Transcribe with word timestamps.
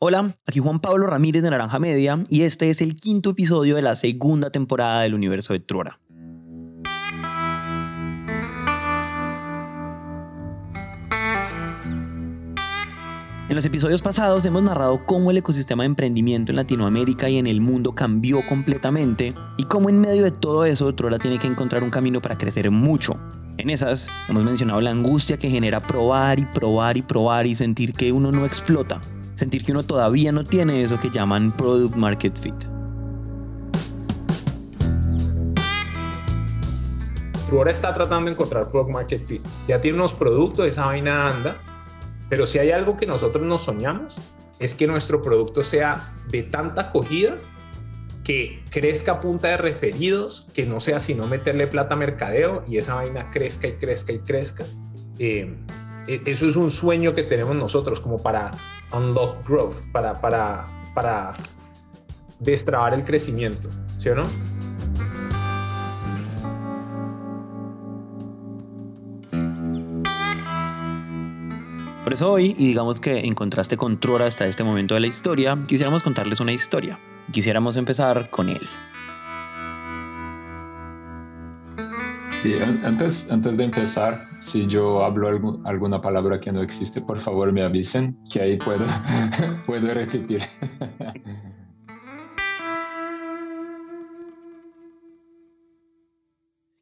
Hola, 0.00 0.36
aquí 0.46 0.60
Juan 0.60 0.78
Pablo 0.78 1.08
Ramírez 1.08 1.42
de 1.42 1.50
Naranja 1.50 1.80
Media 1.80 2.22
y 2.28 2.42
este 2.42 2.70
es 2.70 2.80
el 2.80 2.94
quinto 2.94 3.30
episodio 3.30 3.74
de 3.74 3.82
la 3.82 3.96
segunda 3.96 4.50
temporada 4.50 5.00
del 5.02 5.12
universo 5.12 5.54
de 5.54 5.58
Truora. 5.58 5.98
En 13.48 13.56
los 13.56 13.64
episodios 13.64 14.00
pasados 14.00 14.44
hemos 14.44 14.62
narrado 14.62 15.04
cómo 15.04 15.32
el 15.32 15.38
ecosistema 15.38 15.82
de 15.82 15.88
emprendimiento 15.88 16.52
en 16.52 16.56
Latinoamérica 16.56 17.28
y 17.28 17.38
en 17.38 17.48
el 17.48 17.60
mundo 17.60 17.96
cambió 17.96 18.46
completamente 18.48 19.34
y 19.56 19.64
cómo 19.64 19.88
en 19.88 20.00
medio 20.00 20.22
de 20.22 20.30
todo 20.30 20.64
eso 20.64 20.94
Truora 20.94 21.18
tiene 21.18 21.40
que 21.40 21.48
encontrar 21.48 21.82
un 21.82 21.90
camino 21.90 22.22
para 22.22 22.38
crecer 22.38 22.70
mucho. 22.70 23.18
En 23.56 23.68
esas 23.68 24.06
hemos 24.28 24.44
mencionado 24.44 24.80
la 24.80 24.92
angustia 24.92 25.38
que 25.38 25.50
genera 25.50 25.80
probar 25.80 26.38
y 26.38 26.44
probar 26.44 26.96
y 26.96 27.02
probar 27.02 27.48
y 27.48 27.56
sentir 27.56 27.94
que 27.94 28.12
uno 28.12 28.30
no 28.30 28.46
explota, 28.46 29.00
sentir 29.38 29.64
que 29.64 29.70
uno 29.70 29.84
todavía 29.84 30.32
no 30.32 30.44
tiene 30.44 30.82
eso 30.82 30.98
que 30.98 31.10
llaman 31.10 31.52
product 31.52 31.94
market 31.94 32.36
fit. 32.36 32.56
Truora 37.46 37.70
está 37.70 37.94
tratando 37.94 38.26
de 38.26 38.32
encontrar 38.32 38.68
product 38.72 38.90
market 38.90 39.24
fit. 39.28 39.46
Ya 39.68 39.80
tiene 39.80 39.96
unos 39.96 40.12
productos, 40.12 40.66
esa 40.66 40.86
vaina 40.86 41.28
anda, 41.28 41.56
pero 42.28 42.46
si 42.46 42.58
hay 42.58 42.72
algo 42.72 42.96
que 42.96 43.06
nosotros 43.06 43.46
nos 43.46 43.62
soñamos, 43.62 44.16
es 44.58 44.74
que 44.74 44.88
nuestro 44.88 45.22
producto 45.22 45.62
sea 45.62 46.12
de 46.28 46.42
tanta 46.42 46.88
acogida 46.88 47.36
que 48.24 48.64
crezca 48.70 49.12
a 49.12 49.18
punta 49.20 49.48
de 49.48 49.56
referidos, 49.56 50.48
que 50.52 50.66
no 50.66 50.80
sea 50.80 50.98
sino 50.98 51.28
meterle 51.28 51.68
plata 51.68 51.94
a 51.94 51.96
mercadeo 51.96 52.64
y 52.66 52.78
esa 52.78 52.96
vaina 52.96 53.30
crezca 53.30 53.68
y 53.68 53.74
crezca 53.74 54.12
y 54.12 54.18
crezca. 54.18 54.64
Eh, 55.20 55.56
e, 56.08 56.22
eso 56.26 56.48
es 56.48 56.56
un 56.56 56.72
sueño 56.72 57.14
que 57.14 57.22
tenemos 57.22 57.54
nosotros 57.54 58.00
como 58.00 58.20
para 58.20 58.50
unlock 58.92 59.46
growth, 59.46 59.76
para, 59.92 60.20
para, 60.20 60.64
para 60.94 61.34
destrabar 62.38 62.94
el 62.94 63.04
crecimiento, 63.04 63.68
¿sí 63.98 64.08
o 64.08 64.14
no? 64.14 64.22
Por 72.04 72.14
eso 72.14 72.32
hoy, 72.32 72.54
y 72.56 72.68
digamos 72.68 73.00
que 73.00 73.18
en 73.18 73.34
contraste 73.34 73.76
con 73.76 74.00
Trora 74.00 74.24
hasta 74.24 74.46
este 74.46 74.64
momento 74.64 74.94
de 74.94 75.00
la 75.00 75.08
historia, 75.08 75.58
quisiéramos 75.66 76.02
contarles 76.02 76.40
una 76.40 76.52
historia. 76.52 76.98
Quisiéramos 77.32 77.76
empezar 77.76 78.30
con 78.30 78.48
él. 78.48 78.66
Sí, 82.42 82.54
antes, 82.82 83.30
antes 83.30 83.56
de 83.58 83.64
empezar, 83.64 84.27
si 84.40 84.66
yo 84.66 85.04
hablo 85.04 85.28
alguna 85.64 86.00
palabra 86.00 86.40
que 86.40 86.52
no 86.52 86.62
existe, 86.62 87.00
por 87.00 87.20
favor 87.20 87.52
me 87.52 87.62
avisen, 87.62 88.18
que 88.32 88.40
ahí 88.40 88.56
puedo, 88.56 88.86
puedo 89.66 89.92
repetir. 89.92 90.42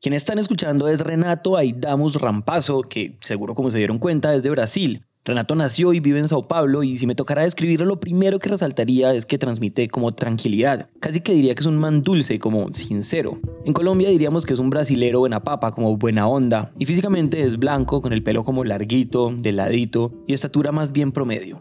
Quien 0.06 0.14
están 0.14 0.38
escuchando 0.38 0.86
es 0.86 1.00
Renato 1.00 1.56
Aidamus 1.56 2.14
Rampazo, 2.14 2.82
que 2.82 3.18
seguro 3.22 3.56
como 3.56 3.72
se 3.72 3.78
dieron 3.78 3.98
cuenta 3.98 4.32
es 4.34 4.44
de 4.44 4.50
Brasil. 4.50 5.04
Renato 5.26 5.56
nació 5.56 5.92
y 5.92 5.98
vive 5.98 6.20
en 6.20 6.28
Sao 6.28 6.46
Paulo 6.46 6.84
y 6.84 6.96
si 6.98 7.06
me 7.08 7.16
tocara 7.16 7.42
describirlo, 7.42 7.84
lo 7.84 7.98
primero 7.98 8.38
que 8.38 8.48
resaltaría 8.48 9.12
es 9.12 9.26
que 9.26 9.38
transmite 9.38 9.88
como 9.88 10.14
tranquilidad. 10.14 10.88
Casi 11.00 11.20
que 11.20 11.32
diría 11.32 11.52
que 11.56 11.62
es 11.62 11.66
un 11.66 11.78
man 11.78 12.04
dulce, 12.04 12.38
como 12.38 12.72
sincero. 12.72 13.36
En 13.64 13.72
Colombia 13.72 14.08
diríamos 14.08 14.46
que 14.46 14.54
es 14.54 14.60
un 14.60 14.70
brasilero 14.70 15.18
buena 15.18 15.40
papa, 15.42 15.72
como 15.72 15.96
buena 15.96 16.28
onda. 16.28 16.70
Y 16.78 16.84
físicamente 16.84 17.42
es 17.42 17.58
blanco, 17.58 18.00
con 18.00 18.12
el 18.12 18.22
pelo 18.22 18.44
como 18.44 18.62
larguito, 18.62 19.34
deladito 19.36 20.12
y 20.28 20.32
estatura 20.32 20.70
más 20.70 20.92
bien 20.92 21.10
promedio. 21.10 21.58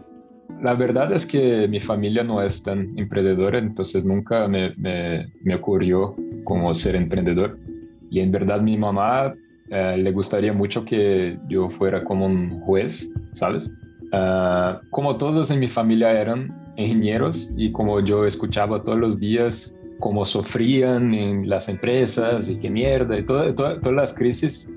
La 0.61 0.75
verdad 0.75 1.11
es 1.11 1.25
que 1.25 1.67
mi 1.67 1.79
familia 1.79 2.23
no 2.23 2.43
es 2.43 2.61
tan 2.61 2.95
emprendedora, 2.99 3.57
entonces 3.57 4.05
nunca 4.05 4.47
me, 4.47 4.75
me, 4.77 5.55
ocurrió 5.55 6.15
como 6.43 6.71
ser 6.75 6.95
emprendedor. 6.95 7.57
Y 8.11 8.19
en 8.19 8.31
verdad 8.31 8.61
mi 8.61 8.77
mamá 8.77 9.33
eh, 9.69 9.97
le 9.97 10.11
gustaría 10.11 10.53
mucho 10.53 10.85
que 10.85 11.37
yo 11.47 11.69
fuera 11.69 12.03
como 12.03 12.25
un 12.27 12.61
juez 12.61 13.09
¿sabes? 13.35 13.71
Ah, 14.11 14.81
como 14.89 15.17
todos 15.17 15.51
en 15.51 15.59
mi 15.59 15.67
familia 15.67 16.11
eran 16.19 16.53
ingenieros 16.77 17.51
y 17.55 17.71
como 17.71 17.99
yo 17.99 18.25
escuchaba 18.25 18.83
todos 18.83 18.97
los 18.97 19.19
días 19.19 19.73
cómo 19.99 20.25
sufrían 20.25 21.13
en 21.13 21.49
las 21.49 21.69
empresas 21.69 22.49
y 22.49 22.57
qué 22.57 22.69
mierda 22.69 23.17
y 23.17 23.23
todas 23.23 23.85
las 23.85 24.13
crisis, 24.13 24.69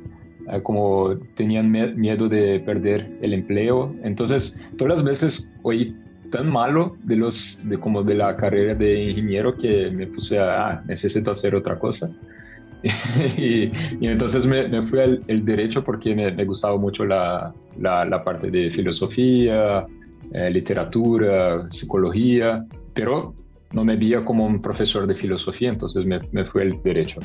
ah, 0.49 0.60
como 0.60 1.16
tenían 1.37 1.70
miedo 1.70 2.28
de 2.28 2.60
perder 2.60 3.10
el 3.20 3.32
empleo. 3.32 3.94
Entonces, 4.03 4.60
todas 4.76 4.99
las 4.99 5.05
veces 5.05 5.50
oí 5.62 5.97
tan 6.31 6.50
malo 6.50 6.97
de 7.05 7.16
los 7.16 7.59
de 7.62 7.78
como 7.78 8.03
de 8.03 8.15
la 8.15 8.37
carrera 8.37 8.75
de 8.75 9.03
ingeniero 9.03 9.56
que 9.56 9.91
me 9.91 10.06
puse 10.06 10.38
a 10.38 10.69
ah, 10.69 10.82
necesito 10.87 11.31
hacer 11.31 11.55
otra 11.55 11.78
cosa 11.78 12.10
y, 13.36 13.70
entonces 14.00 14.46
me, 14.46 14.82
fui 14.82 15.00
al 15.00 15.22
el 15.26 15.44
derecho 15.44 15.82
porque 15.82 16.14
me, 16.14 16.44
gustaba 16.44 16.76
mucho 16.76 17.04
la, 17.04 17.52
la, 17.78 18.22
parte 18.24 18.50
de 18.50 18.70
filosofía, 18.70 19.86
eh, 20.32 20.50
literatura, 20.50 21.70
psicología, 21.70 22.64
pero 22.94 23.34
no 23.72 23.84
me 23.84 23.96
veía 23.96 24.24
como 24.24 24.46
un 24.46 24.62
profesor 24.62 25.06
de 25.06 25.14
filosofía, 25.14 25.70
entonces 25.70 26.06
me, 26.06 26.20
me 26.32 26.44
fui 26.44 26.62
al 26.62 26.82
derecho. 26.82 27.20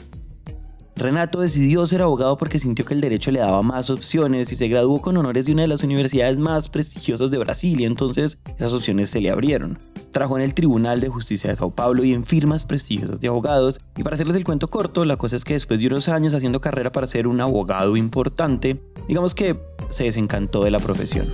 Renato 0.95 1.41
decidió 1.41 1.85
ser 1.87 2.01
abogado 2.03 2.37
porque 2.37 2.59
sintió 2.59 2.85
que 2.85 2.93
el 2.93 3.01
derecho 3.01 3.31
le 3.31 3.39
daba 3.39 3.61
más 3.63 3.89
opciones 3.89 4.51
y 4.51 4.55
se 4.55 4.67
graduó 4.67 5.01
con 5.01 5.17
honores 5.17 5.45
de 5.45 5.51
una 5.51 5.63
de 5.63 5.67
las 5.67 5.83
universidades 5.83 6.37
más 6.37 6.69
prestigiosas 6.69 7.31
de 7.31 7.39
Brasil 7.39 7.81
y 7.81 7.85
entonces 7.85 8.37
esas 8.57 8.73
opciones 8.73 9.09
se 9.09 9.19
le 9.19 9.31
abrieron. 9.31 9.79
Trabajó 10.11 10.37
en 10.37 10.43
el 10.43 10.53
Tribunal 10.53 11.01
de 11.01 11.09
Justicia 11.09 11.49
de 11.49 11.55
Sao 11.55 11.71
Paulo 11.71 12.03
y 12.03 12.13
en 12.13 12.25
firmas 12.25 12.65
prestigiosas 12.65 13.19
de 13.19 13.27
abogados 13.27 13.79
y 13.97 14.03
para 14.03 14.15
hacerles 14.15 14.37
el 14.37 14.43
cuento 14.43 14.69
corto, 14.69 15.03
la 15.05 15.17
cosa 15.17 15.35
es 15.35 15.43
que 15.43 15.53
después 15.53 15.79
de 15.79 15.87
unos 15.87 16.09
años 16.09 16.33
haciendo 16.33 16.61
carrera 16.61 16.91
para 16.91 17.07
ser 17.07 17.27
un 17.27 17.41
abogado 17.41 17.97
importante, 17.97 18.79
digamos 19.07 19.33
que 19.33 19.59
se 19.89 20.03
desencantó 20.03 20.63
de 20.63 20.71
la 20.71 20.79
profesión. 20.79 21.25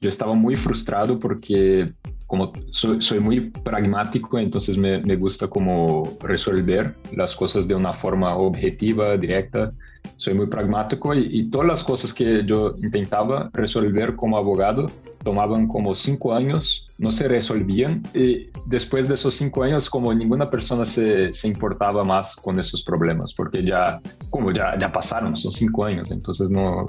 Yo 0.00 0.08
estaba 0.08 0.34
muy 0.34 0.54
frustrado 0.54 1.18
porque 1.18 1.86
como 2.28 2.52
soy, 2.70 3.20
muy 3.20 3.50
pragmático, 3.50 4.38
entonces 4.38 4.76
me, 4.76 5.16
gusta 5.16 5.48
como 5.48 6.16
resolver 6.20 6.94
las 7.16 7.34
cosas 7.34 7.66
de 7.66 7.74
una 7.74 7.94
forma 7.94 8.36
objetiva, 8.36 9.16
directa. 9.16 9.72
Soy 10.16 10.34
muy 10.34 10.46
pragmático 10.46 11.14
y, 11.14 11.26
y, 11.30 11.50
todas 11.50 11.66
las 11.66 11.82
cosas 11.82 12.12
que 12.12 12.44
yo 12.44 12.74
intentaba 12.82 13.50
resolver 13.54 14.14
como 14.14 14.36
abogado 14.36 14.86
tomaban 15.28 15.68
como 15.68 15.94
cinco 15.94 16.32
años, 16.32 16.86
no 16.98 17.12
se 17.12 17.28
resolvían 17.28 18.02
y 18.14 18.46
después 18.64 19.08
de 19.08 19.14
esos 19.14 19.34
cinco 19.34 19.62
años 19.62 19.90
como 19.90 20.14
ninguna 20.14 20.48
persona 20.48 20.86
se, 20.86 21.34
se 21.34 21.48
importaba 21.48 22.02
más 22.02 22.34
con 22.34 22.58
esos 22.58 22.82
problemas 22.82 23.34
porque 23.34 23.62
ya, 23.62 24.00
como 24.30 24.52
ya, 24.52 24.74
ya 24.78 24.88
pasaron, 24.90 25.36
son 25.36 25.52
cinco 25.52 25.84
años, 25.84 26.10
entonces 26.12 26.48
no, 26.48 26.86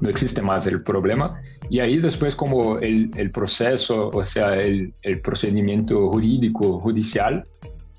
no 0.00 0.08
existe 0.08 0.42
más 0.42 0.66
el 0.66 0.82
problema. 0.82 1.40
Y 1.70 1.78
ahí 1.78 1.98
después 1.98 2.34
como 2.34 2.76
el, 2.78 3.08
el 3.16 3.30
proceso, 3.30 4.08
o 4.08 4.26
sea, 4.26 4.56
el, 4.56 4.92
el, 5.02 5.20
procedimiento 5.20 6.10
jurídico, 6.10 6.80
judicial, 6.80 7.44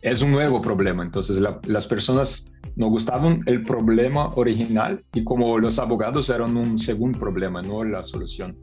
es 0.01 0.21
un 0.21 0.31
nuevo 0.31 0.61
problema. 0.61 1.01
Entonces 1.01 1.41
las 1.65 1.87
personas 1.87 2.43
no 2.75 2.89
gustaban 2.89 3.41
el 3.45 3.63
problema 3.63 4.27
original 4.35 5.01
y 5.13 5.23
como 5.23 5.57
los 5.59 5.79
abogados 5.79 6.29
eran 6.29 6.57
un 6.57 6.77
segundo 6.77 7.17
problema, 7.17 7.61
no 7.61 7.85
la 7.85 8.03
solución. 8.03 8.57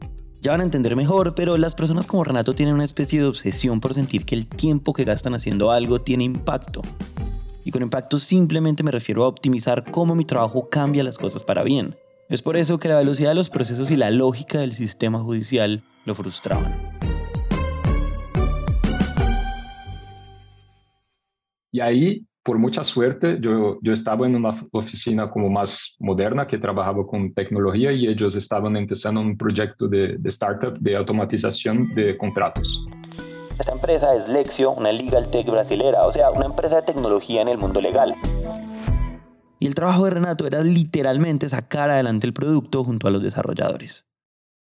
Ya 0.45 0.51
van 0.51 0.61
a 0.61 0.63
entender 0.63 0.95
mejor, 0.95 1.33
pero 1.33 1.57
las 1.57 1.73
personas 1.73 2.05
como 2.05 2.23
Renato 2.23 2.53
tienen 2.53 2.75
una 2.75 2.83
especie 2.83 3.19
de 3.19 3.25
obsesión 3.25 3.81
por 3.81 3.95
sentir 3.95 4.25
que 4.25 4.35
el 4.35 4.45
tiempo 4.45 4.93
que 4.93 5.03
gastan 5.03 5.33
haciendo 5.33 5.71
algo 5.71 6.01
tiene 6.01 6.23
impacto. 6.23 6.83
Y 7.63 7.71
con 7.71 7.81
impacto 7.81 8.19
simplemente 8.19 8.83
me 8.83 8.91
refiero 8.91 9.23
a 9.23 9.27
optimizar 9.27 9.89
cómo 9.89 10.13
mi 10.13 10.23
trabajo 10.23 10.69
cambia 10.69 11.03
las 11.03 11.17
cosas 11.17 11.43
para 11.43 11.63
bien. 11.63 11.95
Es 12.29 12.43
por 12.43 12.57
eso 12.57 12.77
que 12.77 12.87
la 12.87 12.97
velocidad 12.97 13.29
de 13.29 13.33
los 13.33 13.49
procesos 13.49 13.89
y 13.89 13.95
la 13.95 14.11
lógica 14.11 14.59
del 14.59 14.75
sistema 14.75 15.17
judicial 15.17 15.81
lo 16.05 16.13
frustraban. 16.13 16.77
Y 21.71 21.79
ahí, 21.79 22.27
por 22.45 22.59
mucha 22.59 22.83
suerte, 22.83 23.39
yo, 23.41 23.79
yo 23.81 23.91
estaba 23.91 24.27
en 24.27 24.35
una 24.35 24.53
oficina 24.71 25.31
como 25.31 25.49
más 25.49 25.95
moderna 25.97 26.45
que 26.45 26.59
trabajaba 26.59 27.03
con 27.07 27.33
tecnología 27.33 27.91
y 27.91 28.05
ellos 28.07 28.35
estaban 28.35 28.77
empezando 28.77 29.19
un 29.19 29.35
proyecto 29.35 29.87
de, 29.87 30.15
de 30.19 30.29
startup 30.29 30.77
de 30.77 30.95
automatización 30.95 31.95
de 31.95 32.15
contratos. 32.15 32.85
Esta 33.57 33.71
empresa 33.71 34.13
es 34.13 34.29
Lexio, 34.29 34.73
una 34.73 34.91
legal 34.91 35.27
tech 35.31 35.47
brasilera, 35.47 36.05
o 36.05 36.11
sea, 36.11 36.29
una 36.29 36.45
empresa 36.45 36.75
de 36.75 36.81
tecnología 36.83 37.41
en 37.41 37.47
el 37.47 37.57
mundo 37.57 37.81
legal. 37.81 38.13
Y 39.59 39.65
el 39.65 39.73
trabajo 39.73 40.05
de 40.05 40.11
Renato 40.11 40.45
era 40.45 40.63
literalmente 40.63 41.49
sacar 41.49 41.89
adelante 41.89 42.27
el 42.27 42.33
producto 42.33 42.83
junto 42.83 43.07
a 43.07 43.11
los 43.11 43.23
desarrolladores. 43.23 44.05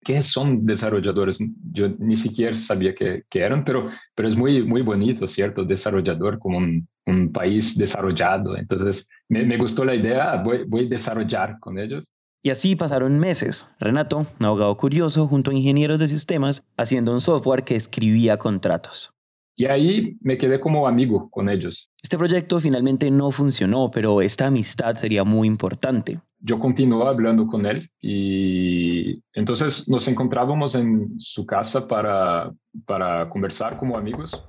¿Qué 0.04 0.22
son 0.25 0.66
desarrolladores? 0.66 1.38
Yo 1.72 1.90
ni 1.98 2.16
siquiera 2.16 2.54
sabía 2.54 2.94
qué, 2.94 3.25
eran, 3.32 3.64
pero, 3.64 3.90
pero 4.16 4.28
es 4.28 4.36
muy, 4.36 4.64
muy 4.64 4.82
bonito, 4.82 5.26
¿cierto? 5.26 5.64
Desarrollador 5.64 6.38
como 6.38 6.58
un, 6.58 6.88
un 7.08 7.32
país 7.32 7.76
desarrollado. 7.76 8.56
Entonces 8.56 9.08
me, 9.28 9.44
me, 9.44 9.56
gustó 9.56 9.84
la 9.84 9.94
idea, 9.94 10.43
voy, 10.43 10.64
voy 10.66 10.87
a 10.87 10.88
desarrollar 10.88 11.58
con 11.60 11.78
ellos. 11.78 12.10
Y 12.43 12.50
así 12.50 12.76
pasaron 12.76 13.19
meses. 13.19 13.69
Renato, 13.81 14.26
un 14.38 14.46
abogado 14.46 14.76
curioso, 14.76 15.26
junto 15.26 15.50
a 15.50 15.55
ingenieros 15.55 15.99
de 15.99 16.08
sistemas, 16.08 16.64
haciendo 16.76 17.12
un 17.12 17.20
software 17.20 17.64
que 17.64 17.75
escribía 17.75 18.37
contratos. 18.37 19.12
Y 19.56 19.66
ahí 19.66 20.16
me 20.20 20.38
quedé 20.38 20.60
como 20.60 20.87
amigo 20.87 21.28
con 21.31 21.49
ellos. 21.49 21.90
Este 22.00 22.16
proyecto 22.16 22.60
finalmente 22.60 23.11
no 23.11 23.32
funcionó, 23.32 23.90
pero 23.90 24.22
esta 24.22 24.46
amistad 24.46 24.94
sería 24.94 25.25
muy 25.25 25.49
importante. 25.49 26.20
Yo 26.40 26.61
continué 26.61 27.04
hablando 27.04 27.49
con 27.49 27.66
él 27.66 27.90
y 28.00 29.20
entonces 29.32 29.88
nos 29.88 30.06
encontrábamos 30.06 30.76
en 30.76 31.19
su 31.19 31.44
casa 31.44 31.88
para, 31.88 32.52
para 32.87 33.28
conversar 33.28 33.76
como 33.78 33.99
amigos. 33.99 34.40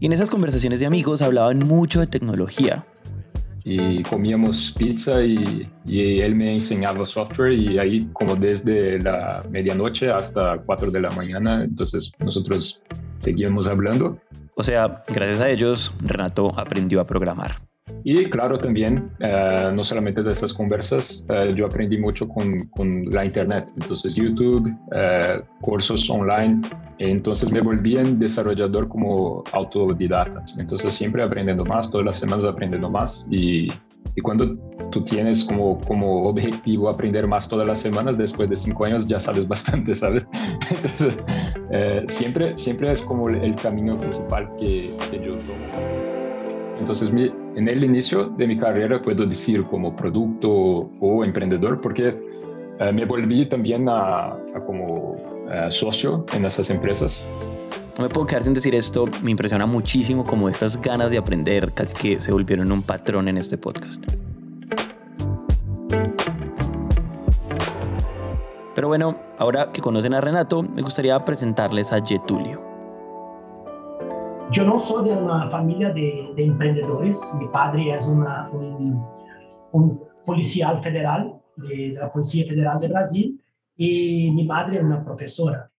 Y 0.00 0.06
en 0.06 0.12
esas 0.12 0.30
conversaciones 0.30 0.80
de 0.80 0.86
amigos 0.86 1.22
hablaban 1.22 1.58
mucho 1.60 2.00
de 2.00 2.06
tecnología, 2.06 2.84
y 3.70 4.02
comíamos 4.04 4.74
pizza 4.78 5.22
y, 5.22 5.70
y, 5.84 6.20
él 6.20 6.34
me 6.34 6.54
enseñaba 6.54 7.04
software 7.04 7.52
y 7.52 7.78
ahí 7.78 8.08
como 8.14 8.34
desde 8.34 8.98
la 8.98 9.44
medianoche 9.50 10.08
hasta 10.08 10.58
4 10.64 10.90
de 10.90 11.00
la 11.02 11.10
mañana, 11.10 11.64
entonces 11.64 12.10
nosotros 12.18 12.80
seguíamos 13.18 13.66
hablando. 13.66 14.18
O 14.54 14.62
sea, 14.62 15.02
gracias 15.08 15.40
a 15.40 15.50
ellos, 15.50 15.94
Renato 16.00 16.58
aprendió 16.58 17.00
a 17.00 17.06
programar. 17.06 17.67
Y 18.04 18.24
claro, 18.26 18.56
también, 18.56 19.10
eh, 19.20 19.70
no 19.72 19.82
solamente 19.82 20.22
de 20.22 20.32
esas 20.32 20.52
conversas, 20.52 21.26
eh, 21.28 21.52
yo 21.54 21.66
aprendí 21.66 21.98
mucho 21.98 22.28
con, 22.28 22.66
con, 22.68 23.04
la 23.06 23.24
Internet. 23.24 23.70
Entonces, 23.80 24.14
YouTube, 24.14 24.74
eh, 24.94 25.42
cursos 25.60 26.08
online. 26.08 26.62
Entonces, 26.98 27.50
me 27.50 27.60
volví 27.60 27.96
un 27.96 28.18
desarrollador 28.18 28.88
como 28.88 29.44
autodidacta. 29.52 30.44
Entonces, 30.58 30.92
siempre 30.92 31.22
aprendiendo 31.22 31.64
más, 31.64 31.90
todas 31.90 32.06
las 32.06 32.16
semanas 32.16 32.44
aprendiendo 32.44 32.88
más. 32.90 33.26
Y, 33.30 33.68
y 34.14 34.20
cuando 34.22 34.56
tú 34.90 35.04
tienes 35.04 35.44
como, 35.44 35.78
como 35.80 36.22
objetivo 36.22 36.88
aprender 36.88 37.26
más 37.26 37.48
todas 37.48 37.66
las 37.66 37.80
semanas, 37.80 38.16
después 38.16 38.48
de 38.48 38.56
cinco 38.56 38.84
años 38.84 39.06
ya 39.06 39.20
sabes 39.20 39.46
bastante, 39.54 39.94
¿sabes? 39.94 40.26
Entonces, 40.70 41.18
siempre, 42.08 42.56
siempre 42.58 42.92
es 42.92 43.02
como 43.02 43.28
el 43.28 43.54
camino 43.56 43.98
principal 43.98 44.48
que, 44.58 44.90
que 45.10 45.24
yo 45.24 45.36
tomo. 45.38 46.07
Entonces, 46.78 47.10
en 47.10 47.68
el 47.68 47.84
inicio 47.84 48.28
de 48.30 48.46
mi 48.46 48.56
carrera 48.56 49.02
puedo 49.02 49.26
decir 49.26 49.64
como 49.64 49.94
producto 49.96 50.48
o 51.00 51.24
emprendedor 51.24 51.80
porque 51.80 52.16
eh, 52.80 52.92
me 52.92 53.04
volví 53.04 53.48
también 53.48 53.88
a, 53.88 54.36
como 54.64 55.16
eh, 55.50 55.66
socio 55.70 56.24
en 56.34 56.44
esas 56.44 56.70
empresas. 56.70 57.26
No 57.96 58.04
me 58.04 58.10
puedo 58.10 58.26
quedar 58.26 58.44
sin 58.44 58.54
decir 58.54 58.76
esto, 58.76 59.06
me 59.22 59.32
impresiona 59.32 59.66
muchísimo 59.66 60.22
como 60.22 60.48
estas 60.48 60.80
ganas 60.80 61.10
de 61.10 61.18
aprender 61.18 61.72
casi 61.72 61.94
que 61.94 62.20
se 62.20 62.30
volvieron 62.30 62.70
un 62.70 62.82
patrón 62.82 63.26
en 63.26 63.38
este 63.38 63.58
podcast. 63.58 64.06
Pero 68.76 68.86
bueno, 68.86 69.18
ahora 69.38 69.72
que 69.72 69.80
conocen 69.80 70.14
a 70.14 70.20
Renato, 70.20 70.62
me 70.62 70.82
gustaría 70.82 71.18
presentarles 71.24 71.92
a 71.92 72.00
Getulio. 72.00 72.67
Yo 74.50 74.64
no 74.64 74.78
soy 74.78 75.08
de 75.10 75.14
una 75.14 75.50
familia 75.50 75.90
de, 75.90 76.32
de 76.34 76.44
emprendedores. 76.44 77.34
Mi 77.38 77.48
padre 77.48 77.90
es 77.94 78.06
una, 78.06 78.48
un, 78.50 79.04
un, 79.72 80.08
policial 80.24 80.82
federal 80.82 81.40
de, 81.56 81.92
de, 81.92 82.00
la 82.00 82.12
Policía 82.12 82.46
Federal 82.46 82.78
de 82.78 82.88
Brasil 82.88 83.40
y 83.76 84.30
mi 84.32 84.44
madre 84.46 84.78
es 84.78 84.84
una 84.84 85.04
profesora. 85.04 85.70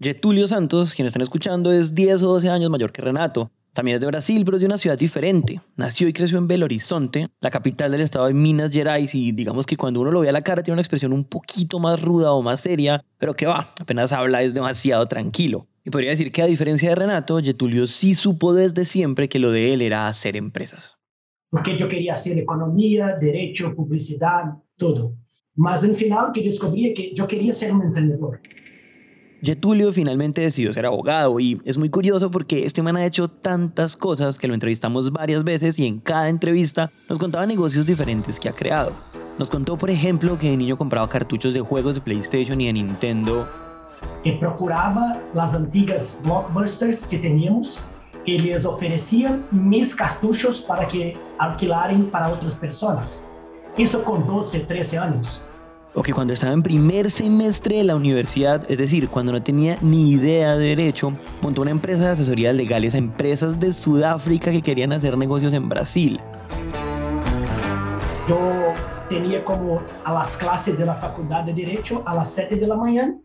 Getulio 0.00 0.46
Santos, 0.46 0.94
quien 0.94 1.06
están 1.06 1.22
escuchando, 1.22 1.72
es 1.72 1.94
10 1.94 2.22
o 2.22 2.26
12 2.32 2.50
años 2.50 2.70
mayor 2.70 2.92
que 2.92 3.02
Renato. 3.02 3.50
También 3.72 3.96
es 3.96 4.00
de 4.00 4.06
Brasil, 4.06 4.44
pero 4.44 4.56
es 4.56 4.60
de 4.60 4.66
una 4.66 4.78
ciudad 4.78 4.98
diferente. 4.98 5.60
Nació 5.76 6.08
y 6.08 6.12
creció 6.12 6.38
en 6.38 6.48
Belo 6.48 6.64
Horizonte, 6.64 7.28
la 7.40 7.50
capital 7.50 7.92
del 7.92 8.00
estado 8.00 8.26
de 8.26 8.34
Minas 8.34 8.70
Gerais, 8.70 9.14
y 9.14 9.32
digamos 9.32 9.66
que 9.66 9.76
cuando 9.76 10.00
uno 10.00 10.10
lo 10.10 10.20
ve 10.20 10.28
a 10.28 10.32
la 10.32 10.42
cara 10.42 10.62
tiene 10.62 10.76
una 10.76 10.82
expresión 10.82 11.12
un 11.12 11.24
poquito 11.24 11.78
más 11.78 12.00
ruda 12.00 12.32
o 12.32 12.42
más 12.42 12.60
seria, 12.60 13.04
pero 13.18 13.34
que 13.34 13.46
va, 13.46 13.68
apenas 13.80 14.12
habla 14.12 14.42
es 14.42 14.54
demasiado 14.54 15.06
tranquilo. 15.06 15.66
Y 15.86 15.90
podría 15.90 16.10
decir 16.10 16.32
que 16.32 16.42
a 16.42 16.46
diferencia 16.46 16.88
de 16.88 16.96
Renato, 16.96 17.38
Getulio 17.40 17.86
sí 17.86 18.16
supo 18.16 18.52
desde 18.52 18.84
siempre 18.84 19.28
que 19.28 19.38
lo 19.38 19.52
de 19.52 19.72
él 19.72 19.82
era 19.82 20.08
hacer 20.08 20.36
empresas. 20.36 20.98
Porque 21.48 21.78
yo 21.78 21.88
quería 21.88 22.14
hacer 22.14 22.36
economía, 22.38 23.16
derecho, 23.20 23.72
publicidad, 23.72 24.54
todo. 24.76 25.14
Más 25.54 25.84
en 25.84 25.94
final 25.94 26.32
que 26.34 26.42
yo 26.42 26.50
descubrí 26.50 26.92
que 26.92 27.14
yo 27.14 27.28
quería 27.28 27.54
ser 27.54 27.72
un 27.72 27.82
emprendedor. 27.82 28.40
Getulio 29.40 29.92
finalmente 29.92 30.40
decidió 30.40 30.72
ser 30.72 30.86
abogado 30.86 31.38
y 31.38 31.60
es 31.64 31.78
muy 31.78 31.88
curioso 31.88 32.32
porque 32.32 32.66
este 32.66 32.82
man 32.82 32.96
ha 32.96 33.06
hecho 33.06 33.28
tantas 33.28 33.96
cosas 33.96 34.38
que 34.38 34.48
lo 34.48 34.54
entrevistamos 34.54 35.12
varias 35.12 35.44
veces 35.44 35.78
y 35.78 35.86
en 35.86 36.00
cada 36.00 36.28
entrevista 36.28 36.90
nos 37.08 37.20
contaba 37.20 37.46
negocios 37.46 37.86
diferentes 37.86 38.40
que 38.40 38.48
ha 38.48 38.52
creado. 38.52 38.92
Nos 39.38 39.50
contó, 39.50 39.78
por 39.78 39.90
ejemplo, 39.90 40.36
que 40.36 40.50
de 40.50 40.56
niño 40.56 40.76
compraba 40.76 41.08
cartuchos 41.08 41.54
de 41.54 41.60
juegos 41.60 41.94
de 41.94 42.00
PlayStation 42.00 42.60
y 42.60 42.66
de 42.66 42.72
Nintendo 42.72 43.46
que 44.22 44.32
procurava 44.32 45.20
as 45.36 45.54
antigas 45.54 46.20
blockbusters 46.22 47.06
que 47.06 47.18
teníamos 47.18 47.84
e 48.26 48.36
les 48.36 48.64
ofereciam 48.64 49.44
mis 49.52 49.94
cartuchos 49.94 50.60
para 50.60 50.84
que 50.86 51.16
alquilarem 51.38 52.02
para 52.04 52.28
outras 52.28 52.56
pessoas. 52.56 53.26
Isso 53.78 54.00
com 54.00 54.20
12, 54.20 54.60
13 54.60 54.96
anos. 54.96 55.46
O 55.94 56.02
que 56.02 56.12
cuando 56.12 56.32
estaba 56.32 56.52
en 56.52 56.62
primer 56.62 57.10
semestre 57.10 57.76
de 57.76 57.84
la 57.84 57.96
universidad, 57.96 58.70
es 58.70 58.76
decir, 58.76 59.08
cuando 59.08 59.32
no 59.32 59.42
tenía 59.42 59.78
ni 59.80 60.10
idea 60.10 60.56
de 60.56 60.66
derecho, 60.76 61.16
montó 61.40 61.62
una 61.62 61.70
empresa 61.70 62.04
de 62.04 62.10
asesorías 62.10 62.54
legales 62.54 62.94
a 62.94 62.98
empresas 62.98 63.58
de 63.58 63.72
Sudáfrica 63.72 64.50
que 64.50 64.60
querían 64.60 64.92
hacer 64.92 65.16
negocios 65.16 65.54
en 65.54 65.70
Brasil. 65.70 66.20
Yo 68.28 68.74
tenía 69.08 69.42
como 69.42 69.80
a 70.04 70.12
las 70.12 70.36
clases 70.36 70.76
de 70.76 70.84
la 70.84 70.96
facultad 70.96 71.44
de 71.44 71.54
Derecho 71.54 72.02
a 72.04 72.14
las 72.14 72.30
7 72.34 72.56
de 72.56 72.66
la 72.66 72.76
mañana 72.76 73.16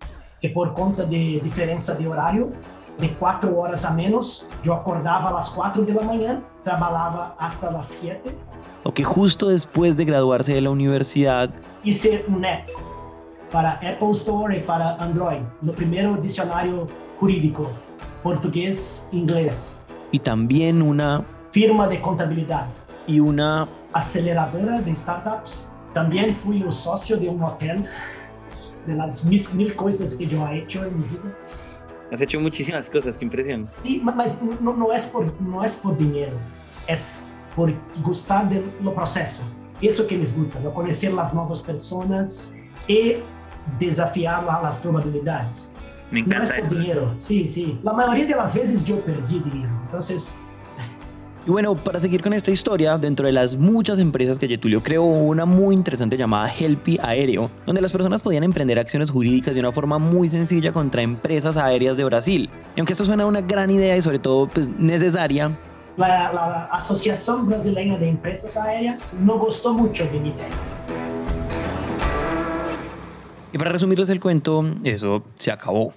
que 0.41 0.49
por 0.49 0.73
conta 0.73 1.05
de 1.05 1.39
diferença 1.39 1.93
de 1.93 2.07
horário, 2.07 2.51
de 2.97 3.09
quatro 3.09 3.57
horas 3.59 3.85
a 3.85 3.91
menos, 3.91 4.49
eu 4.65 4.73
acordava 4.73 5.37
às 5.37 5.49
quatro 5.49 5.85
da 5.85 6.01
manhã, 6.01 6.41
trabalhava 6.63 7.35
hasta 7.37 7.69
as 7.69 7.85
sete. 7.85 8.35
O 8.83 8.91
que 8.91 9.03
justo 9.03 9.49
después 9.49 9.95
de 9.95 10.03
graduarse 10.03 10.51
de 10.51 10.61
la 10.61 10.71
universidad 10.71 11.51
hice 11.83 12.25
un 12.27 12.43
app 12.43 12.71
para 13.51 13.73
Apple 13.73 14.11
Store 14.11 14.57
y 14.57 14.61
para 14.61 14.95
Android, 14.99 15.43
no 15.61 15.73
primeiro 15.73 16.17
dicionário 16.17 16.87
jurídico, 17.19 17.69
português, 18.23 19.07
inglês. 19.11 19.79
Y 20.11 20.17
también 20.17 20.81
una 20.81 21.23
firma 21.51 21.87
de 21.87 22.01
contabilidad 22.01 22.67
y 23.05 23.19
una 23.19 23.67
aceleradora 23.93 24.81
de 24.81 24.95
startups. 24.95 25.71
También 25.93 26.33
fui 26.33 26.63
un 26.63 26.71
socio 26.71 27.17
de 27.17 27.29
un 27.29 27.43
hotel 27.43 27.85
de 28.85 28.95
las 28.95 29.25
mil, 29.25 29.41
mil 29.53 29.75
cosas 29.75 30.15
que 30.15 30.27
yo 30.27 30.45
he 30.47 30.59
hecho 30.59 30.83
en 30.85 30.99
mi 30.99 31.03
vida. 31.03 31.37
Has 32.11 32.21
hecho 32.21 32.39
muchísimas 32.39 32.89
cosas, 32.89 33.17
qué 33.17 33.25
impresión. 33.25 33.69
Sí, 33.83 34.01
mas 34.03 34.41
no, 34.41 34.75
no, 34.75 34.91
es 34.91 35.07
por, 35.07 35.41
no 35.41 35.63
es 35.63 35.75
por 35.75 35.97
dinero, 35.97 36.33
es 36.87 37.27
por 37.55 37.73
gustar 38.03 38.49
del 38.49 38.63
proceso. 38.93 39.43
Eso 39.81 40.05
que 40.05 40.17
me 40.17 40.25
gusta, 40.25 40.59
¿no? 40.59 40.73
conocer 40.73 41.13
las 41.13 41.33
nuevas 41.33 41.61
personas 41.61 42.55
y 42.87 43.15
desafiar 43.79 44.43
las 44.43 44.77
probabilidades. 44.79 45.73
Me 46.11 46.19
encanta. 46.19 46.37
No 46.39 46.43
es 46.43 46.51
por 46.51 46.69
dinero, 46.69 47.13
sí, 47.17 47.47
sí. 47.47 47.79
La 47.81 47.93
mayoría 47.93 48.25
de 48.25 48.35
las 48.35 48.55
veces 48.55 48.83
yo 48.85 48.99
perdí 48.99 49.39
dinero, 49.39 49.71
entonces 49.85 50.37
y 51.45 51.49
bueno, 51.49 51.75
para 51.75 51.99
seguir 51.99 52.21
con 52.21 52.33
esta 52.33 52.51
historia, 52.51 52.99
dentro 52.99 53.25
de 53.25 53.31
las 53.31 53.57
muchas 53.57 53.97
empresas 53.97 54.37
que 54.37 54.47
Getulio 54.47 54.83
creó, 54.83 55.03
una 55.03 55.45
muy 55.45 55.73
interesante 55.73 56.15
llamada 56.15 56.47
Helpy 56.53 56.99
Aéreo, 57.01 57.49
donde 57.65 57.81
las 57.81 57.91
personas 57.91 58.21
podían 58.21 58.43
emprender 58.43 58.77
acciones 58.77 59.09
jurídicas 59.09 59.55
de 59.55 59.59
una 59.59 59.71
forma 59.71 59.97
muy 59.97 60.29
sencilla 60.29 60.71
contra 60.71 61.01
empresas 61.01 61.57
aéreas 61.57 61.97
de 61.97 62.03
Brasil. 62.03 62.49
Y 62.75 62.79
aunque 62.79 62.93
esto 62.93 63.05
suena 63.05 63.25
una 63.25 63.41
gran 63.41 63.71
idea 63.71 63.97
y 63.97 64.03
sobre 64.03 64.19
todo 64.19 64.47
pues, 64.47 64.69
necesaria, 64.77 65.57
la, 65.97 66.31
la 66.31 66.65
Asociación 66.65 67.47
Brasileña 67.47 67.97
de 67.97 68.09
Empresas 68.09 68.55
Aéreas 68.57 69.17
no 69.19 69.39
gustó 69.39 69.73
mucho 69.73 70.05
de 70.05 70.19
mi 70.19 70.29
idea. 70.29 70.47
Y 73.51 73.57
para 73.57 73.71
resumirles 73.71 74.09
el 74.09 74.19
cuento, 74.19 74.63
eso 74.83 75.23
se 75.35 75.51
acabó. 75.51 75.91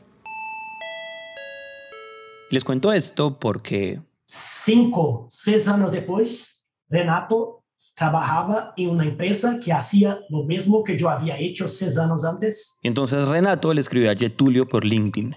Les 2.50 2.64
cuento 2.64 2.92
esto 2.92 3.38
porque 3.38 4.00
cinco, 4.24 5.26
seis 5.30 5.68
anos 5.68 5.90
depois, 5.90 6.68
Renato 6.88 7.64
trabajaba 7.94 8.72
en 8.76 8.90
una 8.90 9.04
empresa 9.04 9.60
que 9.62 9.72
hacía 9.72 10.18
lo 10.28 10.42
mismo 10.42 10.82
que 10.82 10.98
yo 10.98 11.08
había 11.08 11.38
hecho 11.38 11.68
seis 11.68 11.96
años 11.96 12.24
antes. 12.24 12.78
Entonces 12.82 13.28
Renato 13.28 13.72
le 13.72 13.80
escribió 13.80 14.10
a 14.10 14.14
Getulio 14.14 14.68
por 14.68 14.84
LinkedIn. 14.84 15.34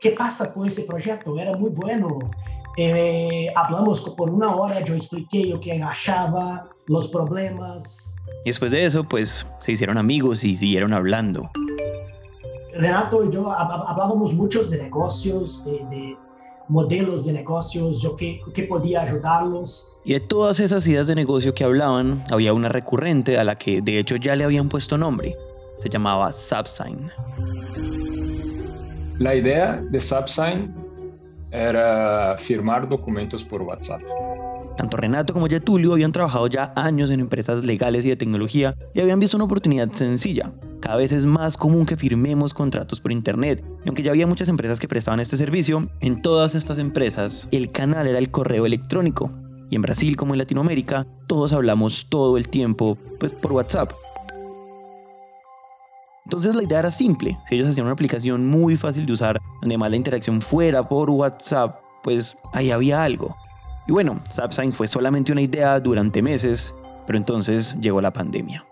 ¿Qué 0.00 0.10
pasa 0.10 0.52
con 0.52 0.66
ese 0.66 0.82
proyecto? 0.82 1.38
Era 1.38 1.56
muy 1.56 1.70
bueno. 1.70 2.18
Eh, 2.76 3.48
hablamos 3.54 4.00
por 4.16 4.30
una 4.30 4.54
hora, 4.54 4.80
yo 4.80 4.94
expliqué 4.94 5.46
lo 5.46 5.60
que 5.60 5.80
achaba, 5.82 6.68
los 6.86 7.08
problemas. 7.08 8.14
Y 8.44 8.50
después 8.50 8.72
de 8.72 8.84
eso, 8.84 9.04
pues 9.04 9.50
se 9.60 9.72
hicieron 9.72 9.96
amigos 9.96 10.44
y 10.44 10.56
siguieron 10.56 10.92
hablando. 10.92 11.50
Renato 12.72 13.24
y 13.24 13.32
yo 13.32 13.50
hablábamos 13.52 14.32
muchos 14.34 14.68
de 14.68 14.82
negocios, 14.82 15.64
de, 15.64 15.84
de 15.90 16.16
modelos 16.68 17.24
de 17.24 17.32
negocios, 17.32 18.00
yo 18.00 18.16
qué, 18.16 18.40
qué 18.54 18.64
podía 18.64 19.02
ayudarlos. 19.02 19.96
Y 20.04 20.14
de 20.14 20.20
todas 20.20 20.60
esas 20.60 20.86
ideas 20.86 21.06
de 21.06 21.14
negocio 21.14 21.54
que 21.54 21.64
hablaban, 21.64 22.24
había 22.30 22.52
una 22.52 22.68
recurrente 22.68 23.38
a 23.38 23.44
la 23.44 23.56
que 23.56 23.80
de 23.82 23.98
hecho 23.98 24.16
ya 24.16 24.36
le 24.36 24.44
habían 24.44 24.68
puesto 24.68 24.98
nombre. 24.98 25.36
Se 25.78 25.88
llamaba 25.88 26.32
Subsign. 26.32 27.10
La 29.18 29.34
idea 29.34 29.80
de 29.90 30.00
Subsign 30.00 30.74
era 31.50 32.36
firmar 32.38 32.88
documentos 32.88 33.44
por 33.44 33.62
WhatsApp. 33.62 34.00
Tanto 34.76 34.96
Renato 34.96 35.32
como 35.32 35.46
Getulio 35.46 35.92
habían 35.92 36.12
trabajado 36.12 36.46
ya 36.48 36.72
años 36.74 37.10
en 37.10 37.20
empresas 37.20 37.62
legales 37.62 38.04
y 38.04 38.08
de 38.08 38.16
tecnología 38.16 38.76
y 38.92 39.00
habían 39.00 39.20
visto 39.20 39.36
una 39.36 39.44
oportunidad 39.44 39.90
sencilla. 39.92 40.52
Cada 40.80 40.96
vez 40.96 41.12
es 41.12 41.24
más 41.24 41.56
común 41.56 41.86
que 41.86 41.96
firmemos 41.96 42.52
contratos 42.52 43.00
por 43.00 43.12
Internet. 43.12 43.64
Y 43.84 43.88
aunque 43.88 44.02
ya 44.02 44.10
había 44.10 44.26
muchas 44.26 44.48
empresas 44.48 44.80
que 44.80 44.88
prestaban 44.88 45.20
este 45.20 45.36
servicio, 45.36 45.88
en 46.00 46.20
todas 46.20 46.54
estas 46.54 46.78
empresas 46.78 47.48
el 47.52 47.70
canal 47.70 48.06
era 48.06 48.18
el 48.18 48.30
correo 48.30 48.66
electrónico. 48.66 49.30
Y 49.70 49.76
en 49.76 49.82
Brasil 49.82 50.16
como 50.16 50.34
en 50.34 50.38
Latinoamérica, 50.38 51.06
todos 51.26 51.52
hablamos 51.52 52.06
todo 52.08 52.36
el 52.36 52.48
tiempo 52.48 52.98
pues 53.18 53.32
por 53.32 53.52
WhatsApp. 53.52 53.92
Entonces 56.24 56.54
la 56.54 56.62
idea 56.62 56.80
era 56.80 56.90
simple. 56.90 57.38
Si 57.48 57.54
ellos 57.54 57.68
hacían 57.68 57.86
una 57.86 57.92
aplicación 57.92 58.46
muy 58.46 58.76
fácil 58.76 59.06
de 59.06 59.12
usar, 59.12 59.40
donde 59.60 59.78
más 59.78 59.90
la 59.90 59.96
interacción 59.96 60.40
fuera 60.40 60.88
por 60.88 61.10
WhatsApp, 61.10 61.80
pues 62.02 62.36
ahí 62.52 62.70
había 62.70 63.04
algo. 63.04 63.36
Y 63.86 63.92
bueno, 63.92 64.20
Subsign 64.30 64.72
fue 64.72 64.88
solamente 64.88 65.32
una 65.32 65.42
idea 65.42 65.78
durante 65.78 66.22
meses, 66.22 66.74
pero 67.06 67.18
entonces 67.18 67.76
llegó 67.80 68.00
la 68.00 68.12
pandemia. 68.12 68.64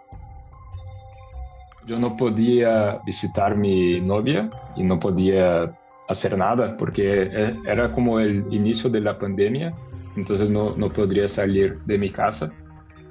Yo 1.87 1.99
no 1.99 2.17
podía 2.17 3.01
visitar 3.05 3.57
mi 3.57 4.01
novia 4.01 4.49
y 4.77 4.85
no 4.85 4.99
podía 4.99 5.77
hacer 6.09 6.37
nada 6.39 6.77
porque 6.77 7.23
e, 7.23 7.57
era 7.67 7.93
como 7.93 8.21
el 8.21 8.45
inicio 8.53 8.89
de 8.89 9.01
la 9.01 9.19
pandemia, 9.19 9.75
entonces 10.17 10.49
no, 10.51 10.75
no 10.77 10.89
podría 10.89 11.29
salir 11.29 11.81
de 11.85 11.99
mi 11.99 12.11
casa. 12.11 12.51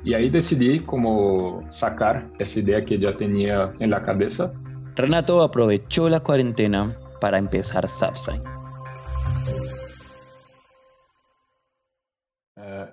Y 0.03 0.15
ahí 0.15 0.29
decidí 0.29 0.79
como 0.79 1.63
sacar 1.69 2.27
esa 2.39 2.59
idea 2.59 2.83
que 2.83 2.97
ya 2.97 3.15
tenía 3.15 3.73
en 3.79 3.91
la 3.91 4.01
cabeza. 4.01 4.51
Renato 4.95 5.41
aprovechó 5.41 6.09
la 6.09 6.21
cuarentena 6.21 6.95
para 7.19 7.37
empezar 7.37 7.87
Subsign. 7.87 8.60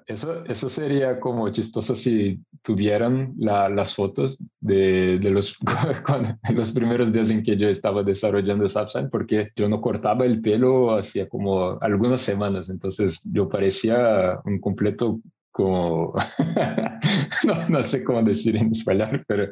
Eso, 0.08 0.42
eso 0.46 0.70
sería 0.70 1.20
como 1.20 1.50
chistoso 1.50 1.94
si 1.94 2.40
tuvieran 2.62 3.34
las 3.36 3.94
fotos 3.94 4.38
de, 4.58 5.18
de 5.18 5.30
los, 5.30 5.54
los 6.54 6.72
primeros 6.72 7.12
días 7.12 7.28
en 7.28 7.42
que 7.42 7.58
yo 7.58 7.68
estaba 7.68 8.02
desarrollando 8.02 8.66
Subsign, 8.66 9.10
porque 9.10 9.50
yo 9.54 9.68
no 9.68 9.82
cortaba 9.82 10.24
el 10.24 10.40
pelo 10.40 10.96
hacía 10.96 11.28
como 11.28 11.78
algunas 11.82 12.22
semanas, 12.22 12.70
entonces 12.70 13.20
yo 13.22 13.50
parecía 13.50 14.40
un 14.46 14.58
completo 14.60 15.20
como, 15.50 16.14
no, 17.44 17.68
no, 17.68 17.82
sé 17.82 18.02
cómo 18.02 18.22
decir 18.22 18.56
en 18.56 18.70
español, 18.70 19.22
pero 19.28 19.50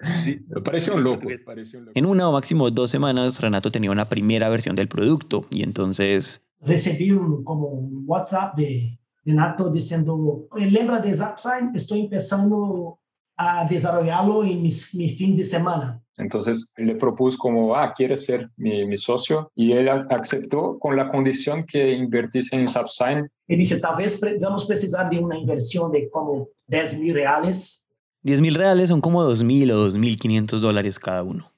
parecía 0.65 0.95
un, 0.95 1.05
loco, 1.05 1.29
parecía 1.45 1.81
un 1.81 1.87
loco. 1.87 1.99
En 1.99 2.07
una 2.07 2.31
o 2.31 2.33
máximo 2.33 2.71
dos 2.71 2.91
semanas, 2.91 3.43
Renato 3.43 3.71
tenía 3.71 3.91
una 3.91 4.09
primera 4.09 4.49
versión 4.49 4.75
del 4.75 4.89
producto 4.89 5.45
y 5.51 5.65
entonces... 5.65 6.47
Recibí 6.63 7.11
un, 7.11 7.45
como 7.45 7.67
un 7.67 8.05
WhatsApp 8.07 8.57
de 8.57 8.99
Renato 9.27 9.71
diciendo, 9.71 10.47
lembra 10.55 11.01
de 11.01 11.15
Zapsign, 11.15 11.73
estoy 11.75 12.03
empezando 12.03 13.01
a 13.37 13.67
desarrollarlo 13.69 14.45
en 14.45 14.63
mis, 14.63 14.95
mis 14.95 15.19
fines 15.19 15.39
de 15.39 15.45
semana. 15.45 16.01
Entonces 16.17 16.73
le 16.77 16.95
propuse 16.95 17.37
como, 17.37 17.75
ah, 17.75 17.93
¿quieres 17.95 18.25
ser 18.25 18.49
mi, 18.57 18.87
mi, 18.87 18.97
socio? 18.97 19.51
Y 19.55 19.73
él 19.73 19.89
aceptó 19.89 20.79
con 20.79 20.97
la 20.97 21.11
condición 21.11 21.67
que 21.67 21.93
invertise 21.93 22.57
en 22.57 22.69
Subsign. 22.69 23.29
Y 23.49 23.57
dice, 23.57 23.79
tal 23.81 23.97
vez 23.97 24.19
vamos 24.41 24.65
a 24.65 24.69
precisar 24.69 25.11
de 25.11 25.19
una 25.19 25.37
inversión 25.37 25.91
de 25.91 26.09
como 26.09 26.49
10 26.69 27.01
mil 27.01 27.15
reales. 27.15 27.87
10 28.23 28.41
mil 28.41 28.55
reales 28.55 28.89
son 28.89 29.01
como 29.01 29.23
2 29.25 29.43
mil 29.43 29.71
o 29.73 29.89
2.500 29.89 30.59
dólares 30.61 30.99
cada 30.99 31.23
uno. 31.23 31.51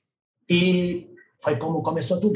Y 0.49 1.09
fue 1.39 1.59
como 1.59 1.83
comenzó 1.83 2.19
todo. 2.19 2.33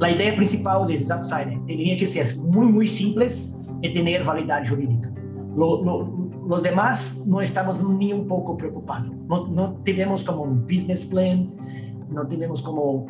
La 0.00 0.10
idea 0.10 0.34
principal 0.34 0.86
de 0.86 0.98
Zapsign 0.98 1.66
tenía 1.66 1.96
que 1.96 2.06
ser 2.06 2.36
muy, 2.36 2.66
muy 2.66 2.86
simples 2.86 3.56
y 3.80 3.92
tener 3.92 4.24
validad 4.24 4.66
jurídica. 4.68 5.12
Lo, 5.56 5.82
lo, 5.84 6.24
los 6.48 6.62
demás 6.62 7.22
no 7.26 7.40
estamos 7.40 7.82
ni 7.84 8.12
un 8.12 8.26
poco 8.26 8.56
preocupados. 8.56 9.10
No, 9.28 9.46
no 9.46 9.74
tenemos 9.84 10.24
como 10.24 10.42
un 10.42 10.62
business 10.62 11.04
plan, 11.04 11.54
no 12.10 12.26
tenemos 12.26 12.60
como 12.60 13.06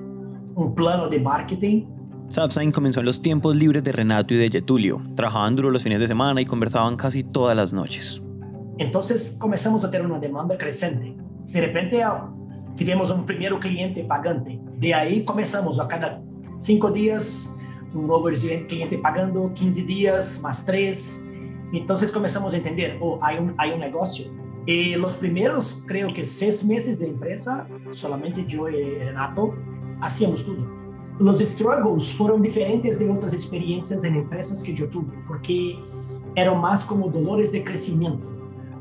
un 0.55 0.75
plano 0.75 1.09
de 1.09 1.21
marketing. 1.21 1.87
Subsign 2.29 2.71
comenzó 2.71 3.01
en 3.01 3.07
los 3.07 3.21
tiempos 3.21 3.57
libres 3.57 3.83
de 3.83 3.93
Renato 3.93 4.35
y 4.35 4.37
de 4.37 4.51
Getulio. 4.51 5.01
Trabajaban 5.15 5.57
duro 5.57 5.71
los 5.71 5.83
fines 5.83 6.01
de 6.01 6.07
semana 6.07 6.41
y 6.41 6.45
conversaban 6.45 6.97
casi 6.97 7.23
todas 7.23 7.57
las 7.57 7.73
noches. 7.73 8.23
Entonces 8.79 9.37
comenzamos 9.39 9.85
a 9.85 9.91
tener 9.91 10.07
una 10.07 10.19
demanda 10.19 10.57
creciente. 10.59 11.17
De 11.49 11.61
repente 11.61 12.03
tivemos 12.77 13.11
un 13.11 13.25
primer 13.25 13.55
cliente 13.59 14.05
pagante. 14.05 14.61
De 14.79 14.93
ahí 14.93 15.25
comenzamos 15.25 15.79
a 15.79 15.87
cada 15.87 16.23
cinco 16.59 16.91
días, 16.91 17.51
un 17.93 18.07
nuevo 18.07 18.29
cliente 18.69 18.99
pagando 18.99 19.53
15 19.53 19.83
días 19.83 20.41
más 20.43 20.65
tres. 20.65 21.25
Entonces 21.73 22.13
comenzamos 22.13 22.55
a 22.55 22.57
entender, 22.57 22.99
oh, 23.01 23.19
hay 23.23 23.39
un, 23.39 23.55
hay 23.57 23.73
un 23.73 23.81
negocio. 23.81 24.27
Y 24.67 24.95
los 24.95 25.15
primeros, 25.15 25.85
creo 25.87 26.13
que 26.13 26.25
seis 26.25 26.65
meses 26.65 26.99
de 26.99 27.09
empresa, 27.09 27.69
solamente 27.93 28.45
yo 28.47 28.69
y 28.69 28.95
Renato 28.99 29.55
hacíamos 30.01 30.45
todo. 30.45 30.67
Los 31.19 31.39
struggles 31.41 32.13
fueron 32.15 32.43
diferentes 32.43 32.99
de 32.99 33.09
otras 33.11 33.35
experiencias 33.35 34.03
en 34.05 34.17
empresas 34.17 34.63
que 34.63 34.75
yo 34.75 34.89
tuve, 34.89 35.13
porque 35.29 35.79
eran 36.35 36.61
más 36.61 36.85
como 36.85 37.09
dolores 37.09 37.53
de 37.53 37.63
crecimiento, 37.63 38.27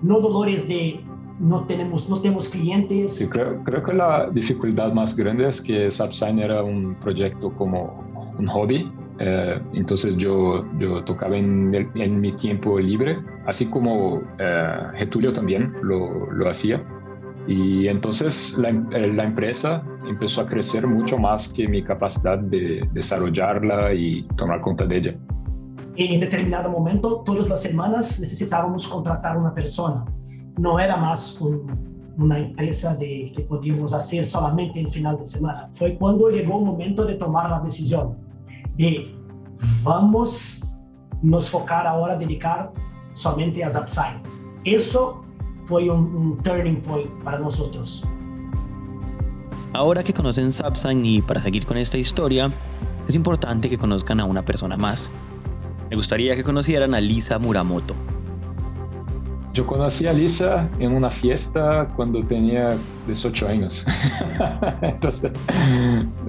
no 0.01 0.19
dolores 0.19 0.67
de 0.67 1.03
no 1.43 1.65
tenemos, 1.65 2.09
no 2.09 2.21
tenemos 2.21 2.49
clientes. 2.49 3.17
Sí, 3.17 3.29
creo, 3.29 3.61
creo 3.63 3.83
que 3.83 3.93
la 3.93 4.29
dificultad 4.31 4.93
más 4.93 5.15
grande 5.15 5.47
es 5.47 5.61
que 5.61 5.91
Subsign 5.91 6.39
era 6.39 6.63
un 6.63 6.95
proyecto 6.95 7.51
como 7.51 8.33
un 8.37 8.47
hobby. 8.47 8.89
Eh, 9.19 9.61
entonces 9.73 10.17
yo, 10.17 10.65
yo 10.79 11.03
tocaba 11.03 11.35
en, 11.37 11.73
en, 11.95 12.19
mi 12.19 12.31
tiempo 12.31 12.79
libre, 12.79 13.19
así 13.45 13.65
como 13.67 14.21
eh, 14.39 14.77
Getulio 14.95 15.33
también 15.33 15.73
lo, 15.83 16.31
lo 16.31 16.49
hacía. 16.49 16.81
Y 17.45 17.87
entonces 17.87 18.55
la, 18.57 18.69
eh, 18.69 19.13
la, 19.13 19.25
empresa 19.25 19.83
empezó 20.07 20.41
a 20.41 20.47
crecer 20.47 20.87
mucho 20.87 21.17
más 21.17 21.49
que 21.49 21.67
mi 21.67 21.83
capacidad 21.83 22.39
de 22.39 22.87
desarrollarla 22.93 23.93
y 23.93 24.25
tomar 24.37 24.61
cuenta 24.61 24.85
de 24.85 24.97
ella. 24.97 25.15
En 25.95 26.21
determinado 26.21 26.71
momento, 26.71 27.21
todas 27.23 27.49
las 27.49 27.61
semanas 27.61 28.19
necesitábamos 28.19 28.87
contratar 28.87 29.37
una 29.37 29.53
persona 29.53 30.05
no 30.57 30.79
era 30.79 30.97
más 30.97 31.39
una 32.17 32.39
empresa 32.39 32.95
de, 32.95 33.31
que 33.35 33.43
podíamos 33.43 33.93
hacer 33.93 34.27
solamente 34.27 34.79
en 34.79 34.89
final 34.91 35.17
de 35.17 35.25
semana. 35.25 35.71
Fue 35.73 35.97
cuando 35.97 36.29
llegó 36.29 36.59
el 36.59 36.65
momento 36.65 37.05
de 37.05 37.15
tomar 37.15 37.49
la 37.49 37.59
decisión 37.59 38.17
de 38.75 39.15
vamos 39.83 40.63
nos 41.21 41.49
focar 41.49 41.87
ahora, 41.87 42.15
dedicar 42.15 42.71
somente 43.13 43.63
a 43.63 43.69
Zapsign. 43.69 44.21
Eso 44.63 45.23
fue 45.65 45.89
un, 45.89 46.37
turning 46.43 46.81
point 46.81 47.09
para 47.23 47.39
nosotros. 47.39 48.05
Ahora 49.73 50.03
que 50.03 50.13
conocen 50.13 50.51
Zapsign 50.51 51.05
y 51.05 51.21
para 51.21 51.41
seguir 51.41 51.65
con 51.65 51.77
esta 51.77 51.97
historia, 51.97 52.51
es 53.07 53.15
importante 53.15 53.69
que 53.69 53.77
conozcan 53.77 54.19
a 54.19 54.25
una 54.25 54.43
persona 54.43 54.77
más. 54.77 55.09
Me 55.89 55.95
gustaría 55.95 56.35
que 56.35 56.43
conocieran 56.43 56.93
a 56.93 56.99
Lisa 56.99 57.39
Muramoto. 57.39 57.95
Yo 59.53 59.67
conocí 59.67 60.07
a 60.07 60.13
Lisa 60.13 60.67
en 60.79 60.95
una 60.95 61.11
fiesta 61.11 61.87
cuando 61.95 62.23
tenía 62.23 62.75
18 63.07 63.47
años. 63.47 63.85
Entonces, 64.81 65.31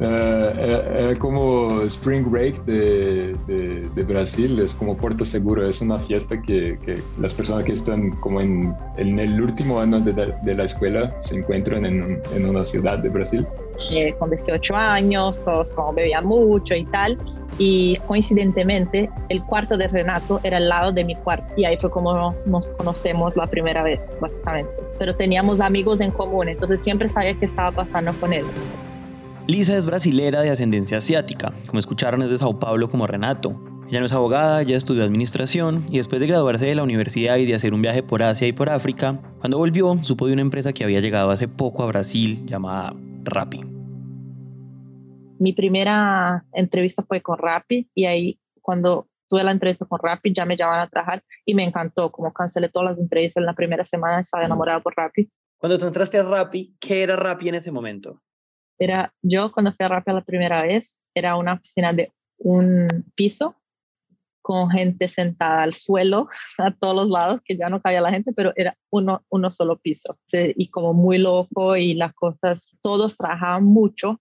uh, 0.00 1.18
como 1.18 1.82
Spring 1.82 2.30
Break 2.30 2.64
de, 2.64 3.34
de, 3.46 3.88
de, 3.94 4.02
Brasil, 4.02 4.58
es 4.58 4.74
como 4.74 4.96
Puerto 4.96 5.24
Seguro, 5.24 5.68
es 5.68 5.80
una 5.80 5.98
fiesta 5.98 6.40
que, 6.40 6.78
que 6.84 7.00
las 7.20 7.32
personas 7.32 7.64
que 7.64 7.72
están 7.72 8.10
como 8.16 8.40
en, 8.40 8.74
en 8.96 9.18
el 9.18 9.40
último 9.40 9.80
año 9.80 10.00
de, 10.00 10.12
de, 10.12 10.54
la 10.54 10.64
escuela 10.64 11.14
se 11.20 11.36
encuentran 11.36 11.86
en, 11.86 12.20
en 12.34 12.46
una 12.46 12.64
ciudad 12.64 12.98
de 12.98 13.08
Brasil. 13.08 13.46
Eh, 13.90 14.14
con 14.18 14.30
18 14.30 14.76
años, 14.76 15.38
todos 15.44 15.70
como 15.72 15.92
bebían 15.92 16.26
mucho 16.26 16.74
y 16.74 16.84
tal 16.86 17.18
y 17.58 17.96
coincidentemente 18.06 19.10
el 19.28 19.42
cuarto 19.44 19.76
de 19.76 19.88
Renato 19.88 20.40
era 20.42 20.56
al 20.56 20.68
lado 20.68 20.92
de 20.92 21.04
mi 21.04 21.14
cuarto 21.14 21.46
y 21.56 21.64
ahí 21.64 21.76
fue 21.76 21.90
como 21.90 22.34
nos 22.46 22.70
conocemos 22.72 23.36
la 23.36 23.46
primera 23.46 23.82
vez, 23.82 24.12
básicamente. 24.20 24.72
Pero 24.98 25.14
teníamos 25.14 25.60
amigos 25.60 26.00
en 26.00 26.10
común, 26.10 26.48
entonces 26.48 26.63
siempre 26.76 27.08
sabía 27.08 27.38
qué 27.38 27.44
estaba 27.44 27.72
pasando 27.72 28.12
con 28.14 28.32
él. 28.32 28.44
Lisa 29.46 29.76
es 29.76 29.84
brasilera 29.84 30.40
de 30.40 30.50
ascendencia 30.50 30.98
asiática, 30.98 31.52
como 31.66 31.78
escucharon 31.78 32.22
es 32.22 32.30
de 32.30 32.38
Sao 32.38 32.58
Paulo 32.58 32.88
como 32.88 33.06
Renato. 33.06 33.60
Ella 33.88 34.00
no 34.00 34.06
es 34.06 34.12
abogada, 34.12 34.62
ella 34.62 34.76
estudió 34.76 35.04
administración 35.04 35.84
y 35.90 35.98
después 35.98 36.18
de 36.20 36.26
graduarse 36.26 36.64
de 36.64 36.74
la 36.74 36.82
universidad 36.82 37.36
y 37.36 37.44
de 37.44 37.54
hacer 37.54 37.74
un 37.74 37.82
viaje 37.82 38.02
por 38.02 38.22
Asia 38.22 38.48
y 38.48 38.52
por 38.52 38.70
África, 38.70 39.20
cuando 39.40 39.58
volvió 39.58 40.02
supo 40.02 40.26
de 40.26 40.32
una 40.32 40.42
empresa 40.42 40.72
que 40.72 40.84
había 40.84 41.00
llegado 41.00 41.30
hace 41.30 41.46
poco 41.46 41.82
a 41.82 41.86
Brasil 41.86 42.46
llamada 42.46 42.94
Rappi. 43.24 43.60
mi 45.38 45.52
primera 45.52 46.44
entrevista 46.52 47.02
fue 47.02 47.20
con 47.20 47.36
Rappi 47.38 47.90
y 47.94 48.06
ahí 48.06 48.38
cuando 48.62 49.08
tuve 49.28 49.44
la 49.44 49.52
entrevista 49.52 49.84
con 49.84 50.00
Rappi 50.02 50.32
ya 50.32 50.46
me 50.46 50.56
llamaban 50.56 50.80
a 50.80 50.88
trabajar 50.88 51.22
y 51.44 51.54
me 51.54 51.64
encantó, 51.64 52.10
como 52.10 52.32
cancelé 52.32 52.70
todas 52.70 52.92
las 52.92 52.98
entrevistas 52.98 53.42
en 53.42 53.46
la 53.46 53.54
primera 53.54 53.84
semana, 53.84 54.20
estaba 54.20 54.44
enamorada 54.44 54.80
por 54.80 54.94
Rappi. 54.96 55.28
Cuando 55.64 55.78
tú 55.78 55.86
entraste 55.86 56.18
a 56.18 56.22
Rappi, 56.22 56.76
¿qué 56.78 57.02
era 57.02 57.16
Rappi 57.16 57.48
en 57.48 57.54
ese 57.54 57.70
momento? 57.70 58.20
Era, 58.78 59.14
yo 59.22 59.50
cuando 59.50 59.72
fui 59.72 59.86
a 59.86 59.88
Rappi 59.88 60.12
la 60.12 60.20
primera 60.20 60.60
vez, 60.60 60.98
era 61.14 61.36
una 61.36 61.54
oficina 61.54 61.94
de 61.94 62.12
un 62.36 63.10
piso 63.14 63.56
con 64.42 64.68
gente 64.68 65.08
sentada 65.08 65.62
al 65.62 65.72
suelo 65.72 66.28
a 66.58 66.70
todos 66.70 66.94
los 66.94 67.08
lados, 67.08 67.40
que 67.42 67.56
ya 67.56 67.70
no 67.70 67.80
cabía 67.80 68.02
la 68.02 68.10
gente, 68.10 68.34
pero 68.34 68.52
era 68.56 68.76
uno, 68.90 69.24
uno 69.30 69.50
solo 69.50 69.78
piso. 69.78 70.18
Y 70.30 70.68
como 70.68 70.92
muy 70.92 71.16
loco 71.16 71.76
y 71.76 71.94
las 71.94 72.12
cosas, 72.12 72.76
todos 72.82 73.16
trabajaban 73.16 73.64
mucho, 73.64 74.20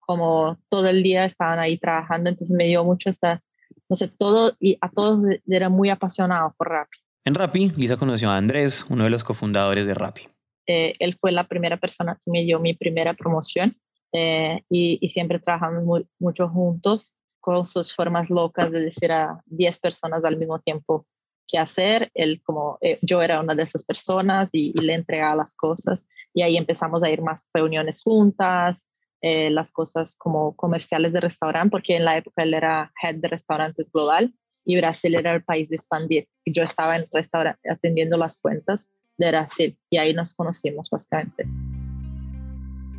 como 0.00 0.58
todo 0.68 0.88
el 0.88 1.04
día 1.04 1.24
estaban 1.24 1.60
ahí 1.60 1.78
trabajando, 1.78 2.30
entonces 2.30 2.56
me 2.56 2.66
dio 2.66 2.82
mucho 2.82 3.10
esta, 3.10 3.40
no 3.88 3.94
sé, 3.94 4.08
todo, 4.08 4.56
y 4.58 4.76
a 4.80 4.90
todos 4.90 5.24
eran 5.46 5.70
muy 5.70 5.90
apasionados 5.90 6.52
por 6.56 6.68
Rappi. 6.70 6.98
En 7.24 7.36
Rappi, 7.36 7.70
Lisa 7.76 7.96
conoció 7.96 8.28
a 8.30 8.36
Andrés, 8.36 8.84
uno 8.90 9.04
de 9.04 9.10
los 9.10 9.22
cofundadores 9.22 9.86
de 9.86 9.94
Rappi. 9.94 10.34
Eh, 10.66 10.92
él 10.98 11.16
fue 11.20 11.32
la 11.32 11.46
primera 11.46 11.76
persona 11.76 12.18
que 12.22 12.30
me 12.30 12.42
dio 12.42 12.58
mi 12.58 12.74
primera 12.74 13.14
promoción 13.14 13.76
eh, 14.12 14.62
y, 14.70 15.06
siempre 15.08 15.38
trabajamos 15.38 15.84
muy, 15.84 16.06
mucho 16.18 16.48
juntos 16.48 17.12
con 17.40 17.66
sus 17.66 17.94
formas 17.94 18.30
locas 18.30 18.70
de 18.70 18.80
decir 18.80 19.12
a 19.12 19.42
10 19.46 19.78
personas 19.80 20.24
al 20.24 20.36
mismo 20.36 20.58
tiempo 20.60 21.06
qué 21.46 21.58
hacer. 21.58 22.10
Él 22.14 22.40
como 22.42 22.78
eh, 22.80 22.98
yo 23.02 23.20
era 23.22 23.40
una 23.40 23.54
de 23.54 23.64
esas 23.64 23.82
personas 23.82 24.48
y, 24.52 24.72
le 24.80 24.94
entregaba 24.94 25.36
las 25.36 25.54
cosas 25.56 26.06
y 26.32 26.42
ahí 26.42 26.56
empezamos 26.56 27.02
a 27.02 27.10
ir 27.10 27.20
más 27.20 27.44
reuniones 27.52 28.02
juntas, 28.02 28.86
las 29.26 29.72
cosas 29.72 30.16
como 30.16 30.54
comerciales 30.54 31.14
de 31.14 31.20
restaurante, 31.20 31.70
porque 31.70 31.96
en 31.96 32.04
la 32.04 32.18
época 32.18 32.42
él 32.42 32.52
era 32.52 32.92
head 33.02 33.14
de 33.14 33.28
restaurantes 33.28 33.90
global 33.90 34.34
y 34.66 34.76
Brasil 34.76 35.14
era 35.14 35.34
el 35.34 35.42
país 35.42 35.70
de 35.70 35.76
expandir. 35.76 36.28
Yo 36.44 36.62
estaba 36.62 36.94
en 36.96 37.06
restaurante 37.10 37.70
atendiendo 37.70 38.18
las 38.18 38.36
cuentas 38.36 38.90
de 39.18 39.28
Brasil 39.28 39.78
y 39.90 39.98
ahí 39.98 40.14
nos 40.14 40.34
conocimos 40.34 40.90
bastante. 40.90 41.46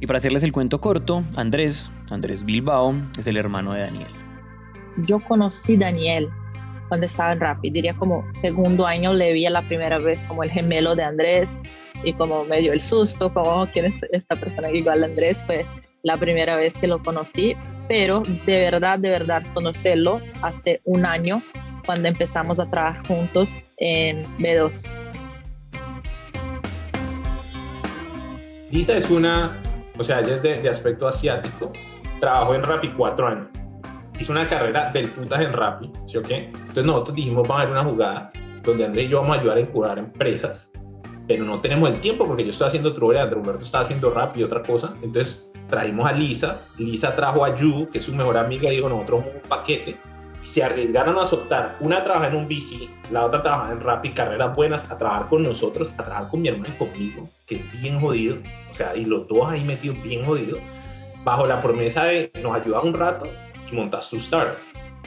Y 0.01 0.07
para 0.07 0.17
hacerles 0.17 0.43
el 0.43 0.51
cuento 0.51 0.81
corto, 0.81 1.23
Andrés, 1.35 1.89
Andrés 2.09 2.43
Bilbao, 2.43 2.93
es 3.17 3.27
el 3.27 3.37
hermano 3.37 3.73
de 3.73 3.81
Daniel 3.81 4.25
yo 4.97 5.19
conocí 5.19 5.75
a 5.75 5.79
Daniel 5.79 6.29
cuando 6.87 7.05
estaba 7.05 7.31
en 7.31 7.39
Rappi, 7.39 7.69
diría 7.71 7.95
como 7.95 8.23
segundo 8.39 8.85
año 8.85 9.13
le 9.13 9.33
vi 9.33 9.45
a 9.45 9.49
la 9.49 9.63
primera 9.63 9.97
vez 9.97 10.23
como 10.25 10.43
el 10.43 10.51
gemelo 10.51 10.95
de 10.95 11.03
Andrés 11.03 11.49
y 12.03 12.13
como 12.13 12.45
me 12.45 12.59
dio 12.59 12.73
el 12.73 12.81
susto, 12.81 13.33
como 13.33 13.67
quién 13.71 13.85
es 13.85 13.95
esta 14.11 14.39
persona 14.39 14.69
igual 14.71 15.03
a 15.03 15.07
Andrés, 15.07 15.43
fue 15.45 15.65
la 16.03 16.17
primera 16.17 16.55
vez 16.55 16.75
que 16.75 16.87
lo 16.87 17.01
conocí, 17.01 17.55
pero 17.87 18.21
de 18.45 18.59
verdad, 18.59 18.99
de 18.99 19.09
verdad 19.09 19.41
conocerlo 19.53 20.21
hace 20.43 20.81
un 20.83 21.05
año 21.05 21.41
cuando 21.85 22.07
empezamos 22.07 22.59
a 22.59 22.69
trabajar 22.69 23.07
juntos 23.07 23.57
en 23.77 24.23
B2. 24.37 24.95
Lisa 28.71 28.97
es 28.97 29.09
una, 29.09 29.59
o 29.97 30.03
sea, 30.03 30.19
ella 30.19 30.35
es 30.35 30.43
de, 30.43 30.61
de 30.61 30.69
aspecto 30.69 31.07
asiático, 31.07 31.71
trabajó 32.19 32.55
en 32.55 32.63
Rappi 32.63 32.89
cuatro 32.89 33.27
años 33.27 33.47
hizo 34.19 34.31
una 34.31 34.47
carrera 34.47 34.91
del 34.91 35.09
putas 35.09 35.41
en 35.41 35.53
Rappi, 35.53 35.91
¿sí 36.05 36.17
o 36.17 36.23
qué? 36.23 36.45
Entonces 36.45 36.85
nosotros 36.85 37.15
dijimos, 37.15 37.47
vamos 37.47 37.61
a 37.61 37.65
ver 37.65 37.71
una 37.73 37.83
jugada 37.83 38.31
donde 38.63 38.85
Andrés 38.85 39.05
y 39.05 39.09
yo 39.09 39.21
vamos 39.21 39.37
a 39.37 39.39
ayudar 39.39 39.57
a 39.57 39.59
encurar 39.59 39.99
empresas, 39.99 40.71
pero 41.27 41.43
no 41.43 41.59
tenemos 41.59 41.89
el 41.89 41.99
tiempo 41.99 42.25
porque 42.25 42.43
yo 42.43 42.49
estoy 42.49 42.67
haciendo 42.67 42.93
True, 42.93 43.19
André 43.19 43.37
Humberto 43.37 43.65
está 43.65 43.81
haciendo 43.81 44.11
Rappi 44.11 44.41
y 44.41 44.43
otra 44.43 44.61
cosa. 44.63 44.93
Entonces 45.01 45.51
traímos 45.69 46.07
a 46.07 46.13
Lisa, 46.13 46.61
Lisa 46.77 47.15
trajo 47.15 47.43
a 47.43 47.55
Yu, 47.55 47.89
que 47.89 47.97
es 47.97 48.03
su 48.03 48.13
mejor 48.13 48.37
amiga, 48.37 48.71
y 48.71 48.77
dijo, 48.77 48.89
nosotros 48.89 49.25
un 49.25 49.49
paquete, 49.49 49.97
se 50.45 50.63
arriesgaron 50.63 51.17
a 51.17 51.25
soltar, 51.25 51.75
una 51.79 52.03
trabaja 52.03 52.27
en 52.27 52.35
un 52.35 52.47
bici, 52.47 52.87
la 53.11 53.25
otra 53.25 53.41
trabaja 53.41 53.71
en 53.71 53.79
Rappi, 53.79 54.11
carreras 54.11 54.55
buenas, 54.55 54.91
a 54.91 54.97
trabajar 54.97 55.27
con 55.27 55.41
nosotros, 55.41 55.91
a 55.97 56.03
trabajar 56.03 56.29
con 56.29 56.43
mi 56.43 56.49
hermano 56.49 56.71
y 56.73 56.77
conmigo, 56.77 57.27
que 57.47 57.55
es 57.55 57.81
bien 57.81 57.99
jodido, 57.99 58.37
o 58.69 58.73
sea, 58.73 58.95
y 58.95 59.05
los 59.05 59.27
dos 59.27 59.49
ahí 59.49 59.63
metidos 59.63 60.01
bien 60.03 60.23
jodidos, 60.23 60.59
bajo 61.23 61.47
la 61.47 61.59
promesa 61.59 62.03
de 62.05 62.31
nos 62.43 62.55
ayudar 62.55 62.83
un 62.83 62.93
rato 62.93 63.27
y 63.71 63.75
montas 63.75 64.07
tu 64.07 64.17
startup. 64.17 64.57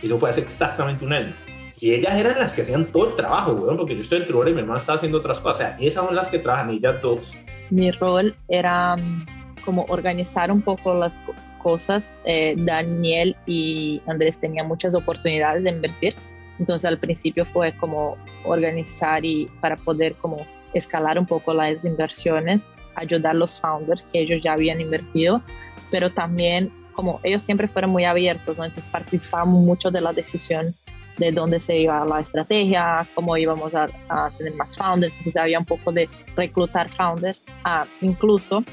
Eso 0.03 0.19
fue 0.19 0.29
hace 0.29 0.41
exactamente 0.41 1.05
un 1.05 1.13
año. 1.13 1.33
Y 1.81 1.95
ellas 1.95 2.19
eran 2.19 2.37
las 2.37 2.55
que 2.55 2.63
hacían 2.63 2.87
todo 2.87 3.11
el 3.11 3.15
trabajo, 3.15 3.53
weón, 3.53 3.77
porque 3.77 3.95
yo 3.95 4.01
estoy 4.01 4.19
en 4.19 4.27
Trubor 4.27 4.49
y 4.49 4.55
mi 4.55 4.61
hermano 4.61 4.81
estaba 4.81 4.97
haciendo 4.97 5.19
otras 5.19 5.39
cosas. 5.39 5.55
O 5.55 5.61
sea, 5.61 5.77
esas 5.79 6.05
son 6.05 6.17
las 6.17 6.29
que 6.29 6.41
trabajan, 6.41 6.71
ellas 6.71 7.01
dos. 7.01 7.33
Mi 7.71 7.93
rol 7.93 8.35
era 8.49 8.97
mm, 8.97 9.27
como 9.65 9.85
organizar 9.89 10.51
un 10.51 10.63
poco 10.63 10.95
las 10.95 11.21
cosas. 11.59 12.21
Eh, 12.25 12.55
Daniel 12.57 13.37
y 13.47 14.01
Andrés 14.07 14.39
tenían 14.39 14.69
muchas 14.69 14.95
oportunidades 14.95 15.65
de 15.65 15.71
invertir. 15.71 16.15
Entonces 16.59 16.85
al 16.85 16.99
principio 16.99 17.45
fue 17.45 17.73
como 17.77 18.17
organizar 18.45 19.25
y 19.25 19.49
para 19.61 19.77
poder 19.77 20.15
como 20.15 20.47
escalar 20.75 21.19
un 21.19 21.27
poco 21.27 21.55
las 21.55 21.85
inversiones, 21.85 22.65
ayudar 22.95 23.33
a 23.33 23.39
los 23.39 23.61
founders 23.61 24.07
que 24.07 24.21
ellos 24.21 24.41
ya 24.43 24.53
habían 24.53 24.81
invertido, 24.81 25.43
pero 25.91 26.13
también 26.13 26.73
como 26.93 27.21
ellos 27.23 27.43
siempre 27.43 27.69
fueron 27.69 27.93
muy 27.93 28.05
abiertos, 28.05 28.59
¿no? 28.59 28.65
entonces 28.65 28.91
participamos 28.91 29.63
mucho 29.63 29.91
de 29.91 30.01
la 30.01 30.13
decisión 30.13 30.75
de 31.17 31.33
dónde 31.33 31.61
se 31.61 31.79
iba 31.79 32.05
la 32.05 32.21
estrategia, 32.21 33.07
cómo 33.15 33.37
íbamos 33.37 33.73
a, 33.75 33.89
tener 34.37 34.55
más 34.55 34.77
founders, 34.77 35.13
entonces 35.19 35.41
había 35.41 35.59
un 35.59 35.65
poco 35.65 35.93
de 35.93 36.09
reclutar 36.37 36.89
founders, 36.91 37.43
ah, 37.65 37.87
incluso 38.01 38.65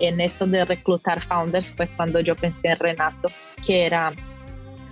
en 0.00 0.20
eso 0.20 0.46
de 0.46 0.64
reclutar 0.64 1.20
founders 1.20 1.72
fue 1.72 1.88
cuando 1.96 2.20
yo 2.20 2.36
pensé 2.36 2.68
en 2.68 2.78
Renato, 2.78 3.28
que 3.66 3.86
era 3.86 4.12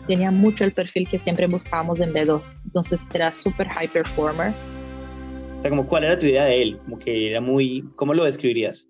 tenía 0.07 0.31
mucho 0.31 0.65
el 0.65 0.73
perfil 0.73 1.09
que 1.09 1.19
siempre 1.19 1.47
buscábamos 1.47 1.99
en 2.01 2.13
B2, 2.13 2.41
entonces 2.65 3.03
era 3.13 3.33
súper 3.33 3.69
high 3.69 3.89
performer. 3.89 4.53
O 5.59 5.63
sea, 5.63 5.71
como 5.71 5.87
cuál 5.89 6.05
era 6.05 6.19
tu 6.19 6.27
idea 6.27 6.45
de 6.45 6.63
él, 6.63 6.79
como 6.79 6.99
que 6.99 7.31
era 7.31 7.41
muy, 7.41 7.85
¿cómo 7.97 8.15
lo 8.15 8.25
describirías? 8.25 8.89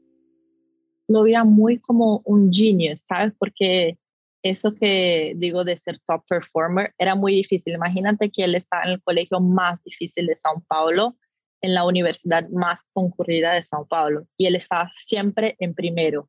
lo 1.09 1.23
veía 1.23 1.45
muy 1.45 1.79
como 1.79 2.23
un 2.25 2.53
genius, 2.53 3.01
¿sabes? 3.01 3.33
Porque 3.39 3.99
eso 4.43 4.75
que 4.75 5.35
digo 5.37 5.65
de 5.65 5.77
ser 5.77 5.99
top 6.07 6.25
performer 6.29 6.95
era 6.99 7.15
muy 7.15 7.33
difícil. 7.35 7.75
Imagínate 7.75 8.31
que 8.31 8.45
él 8.45 8.55
está 8.55 8.83
en 8.85 8.93
el 8.93 9.03
colegio 9.03 9.41
más 9.41 9.83
difícil 9.85 10.27
de 10.27 10.37
Sao 10.37 10.63
Paulo, 10.69 11.17
en 11.61 11.75
la 11.75 11.85
universidad 11.85 12.49
más 12.51 12.85
concurrida 12.92 13.53
de 13.53 13.62
Sao 13.62 13.87
Paulo, 13.87 14.27
y 14.37 14.47
él 14.47 14.57
estaba 14.57 14.90
siempre 14.95 15.57
en 15.59 15.75
primero. 15.75 16.29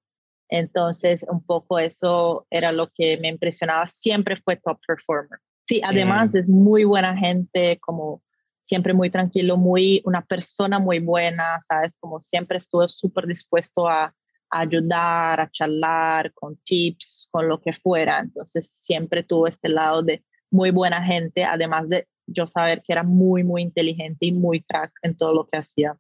Entonces, 0.50 1.24
un 1.30 1.44
poco 1.44 1.78
eso 1.80 2.48
era 2.50 2.72
lo 2.72 2.90
que 2.94 3.18
me 3.18 3.28
impresionaba. 3.28 3.88
Siempre 3.88 4.38
fue 4.38 4.56
top 4.56 4.80
performer. 4.88 5.40
Sí, 5.68 5.82
además 5.84 6.34
es 6.34 6.48
muy 6.48 6.86
buena 6.86 7.18
gente, 7.18 7.78
como 7.82 8.24
siempre 8.62 8.94
muy 8.94 9.10
tranquilo, 9.10 9.58
muy 9.58 10.02
una 10.06 10.22
persona 10.22 10.80
muy 10.80 11.00
buena, 11.00 11.60
¿sabes? 11.68 11.98
Como 12.00 12.22
siempre 12.22 12.58
estuvo 12.58 12.88
súper 12.88 13.28
dispuesto 13.28 13.90
a 13.90 14.14
ayudar, 14.50 15.42
a 15.42 15.50
charlar, 15.52 16.34
con 16.34 16.56
tips, 16.64 17.28
con 17.32 17.50
lo 17.50 17.60
que 17.60 17.74
fuera. 17.74 18.20
Entonces 18.20 18.70
siempre 18.70 19.24
tuvo 19.24 19.48
este 19.48 19.68
lado 19.68 20.04
de 20.04 20.24
muy 20.50 20.72
buena 20.72 21.04
gente, 21.04 21.44
además 21.44 21.90
de 21.90 22.08
yo 22.28 22.46
saber 22.46 22.84
que 22.86 22.94
era 22.94 23.04
muy, 23.04 23.44
muy 23.44 23.62
inteligente 23.62 24.26
y 24.26 24.32
muy 24.32 24.62
crack 24.62 24.92
en 25.02 25.16
todo 25.16 25.34
lo 25.34 25.48
que 25.48 25.58
hacía. 25.58 25.98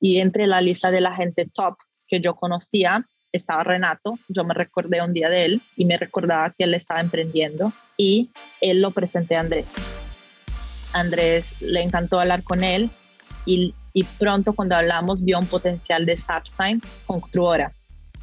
Y 0.00 0.18
entre 0.18 0.46
la 0.46 0.60
lista 0.60 0.90
de 0.90 1.00
la 1.00 1.14
gente 1.14 1.48
top 1.52 1.76
que 2.06 2.20
yo 2.20 2.34
conocía 2.36 3.06
estaba 3.32 3.64
Renato, 3.64 4.18
yo 4.28 4.44
me 4.44 4.54
recordé 4.54 5.02
un 5.02 5.12
día 5.12 5.28
de 5.28 5.44
él 5.44 5.62
y 5.76 5.84
me 5.84 5.96
recordaba 5.96 6.50
que 6.50 6.64
él 6.64 6.74
estaba 6.74 7.00
emprendiendo 7.00 7.72
y 7.96 8.30
él 8.60 8.80
lo 8.80 8.92
presenté 8.92 9.36
a 9.36 9.40
Andrés. 9.40 9.66
Andrés 10.92 11.60
le 11.60 11.82
encantó 11.82 12.20
hablar 12.20 12.44
con 12.44 12.62
él 12.62 12.90
y, 13.44 13.74
y 13.92 14.04
pronto 14.04 14.52
cuando 14.52 14.76
hablamos 14.76 15.24
vio 15.24 15.38
un 15.38 15.46
potencial 15.46 16.06
de 16.06 16.16
SAPSign 16.16 16.80
con 17.06 17.20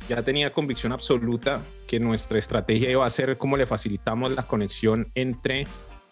ya 0.10 0.24
tenía 0.24 0.52
convicción 0.52 0.92
absoluta 0.92 1.64
que 1.88 2.00
nuestra 2.00 2.40
estrategia 2.40 2.90
iba 2.90 3.06
a 3.06 3.10
ser 3.10 3.38
cómo 3.38 3.58
le 3.58 3.66
facilitamos 3.66 4.32
la 4.32 4.44
conexión 4.44 5.12
entre 5.16 5.68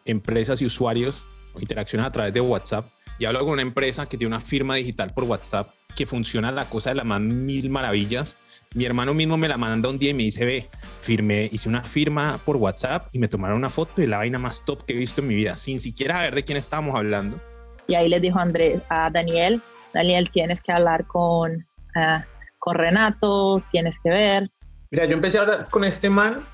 empresas 0.09 0.61
y 0.61 0.65
usuarios 0.65 1.25
o 1.53 1.59
interacciones 1.59 2.07
a 2.07 2.11
través 2.11 2.33
de 2.33 2.41
WhatsApp. 2.41 2.85
Y 3.17 3.25
hablo 3.25 3.39
con 3.39 3.49
una 3.49 3.61
empresa 3.61 4.05
que 4.05 4.17
tiene 4.17 4.35
una 4.35 4.39
firma 4.39 4.75
digital 4.75 5.13
por 5.13 5.25
WhatsApp 5.25 5.73
que 5.95 6.05
funciona 6.05 6.51
la 6.51 6.65
cosa 6.65 6.91
de 6.91 6.97
las 6.97 7.05
más 7.05 7.19
mil 7.19 7.69
maravillas. 7.69 8.37
Mi 8.75 8.85
hermano 8.85 9.13
mismo 9.13 9.35
me 9.35 9.47
la 9.47 9.57
manda 9.57 9.89
un 9.89 9.97
día 9.97 10.11
y 10.11 10.13
me 10.13 10.23
dice, 10.23 10.45
ve, 10.45 10.69
firmé, 10.99 11.49
hice 11.51 11.67
una 11.67 11.83
firma 11.83 12.39
por 12.45 12.57
WhatsApp 12.57 13.07
y 13.11 13.19
me 13.19 13.27
tomaron 13.27 13.57
una 13.57 13.69
foto 13.69 13.93
de 13.97 14.07
la 14.07 14.17
vaina 14.17 14.37
más 14.37 14.63
top 14.63 14.85
que 14.85 14.93
he 14.93 14.97
visto 14.97 15.21
en 15.21 15.27
mi 15.27 15.35
vida, 15.35 15.55
sin 15.55 15.79
siquiera 15.79 16.21
ver 16.21 16.35
de 16.35 16.43
quién 16.43 16.57
estábamos 16.57 16.95
hablando. 16.95 17.39
Y 17.87 17.95
ahí 17.95 18.07
le 18.07 18.19
dijo 18.19 18.39
Andrés, 18.39 18.81
a 18.89 19.09
Daniel, 19.09 19.61
Daniel, 19.93 20.29
tienes 20.29 20.61
que 20.61 20.71
hablar 20.71 21.05
con... 21.07 21.65
Uh, 21.95 22.21
con 22.59 22.75
Renato, 22.75 23.63
tienes 23.71 23.97
que 24.03 24.09
ver. 24.09 24.51
Mira, 24.91 25.05
yo 25.05 25.13
empecé 25.13 25.37
a 25.37 25.41
hablar 25.41 25.69
con 25.69 25.83
este 25.83 26.09
man 26.09 26.45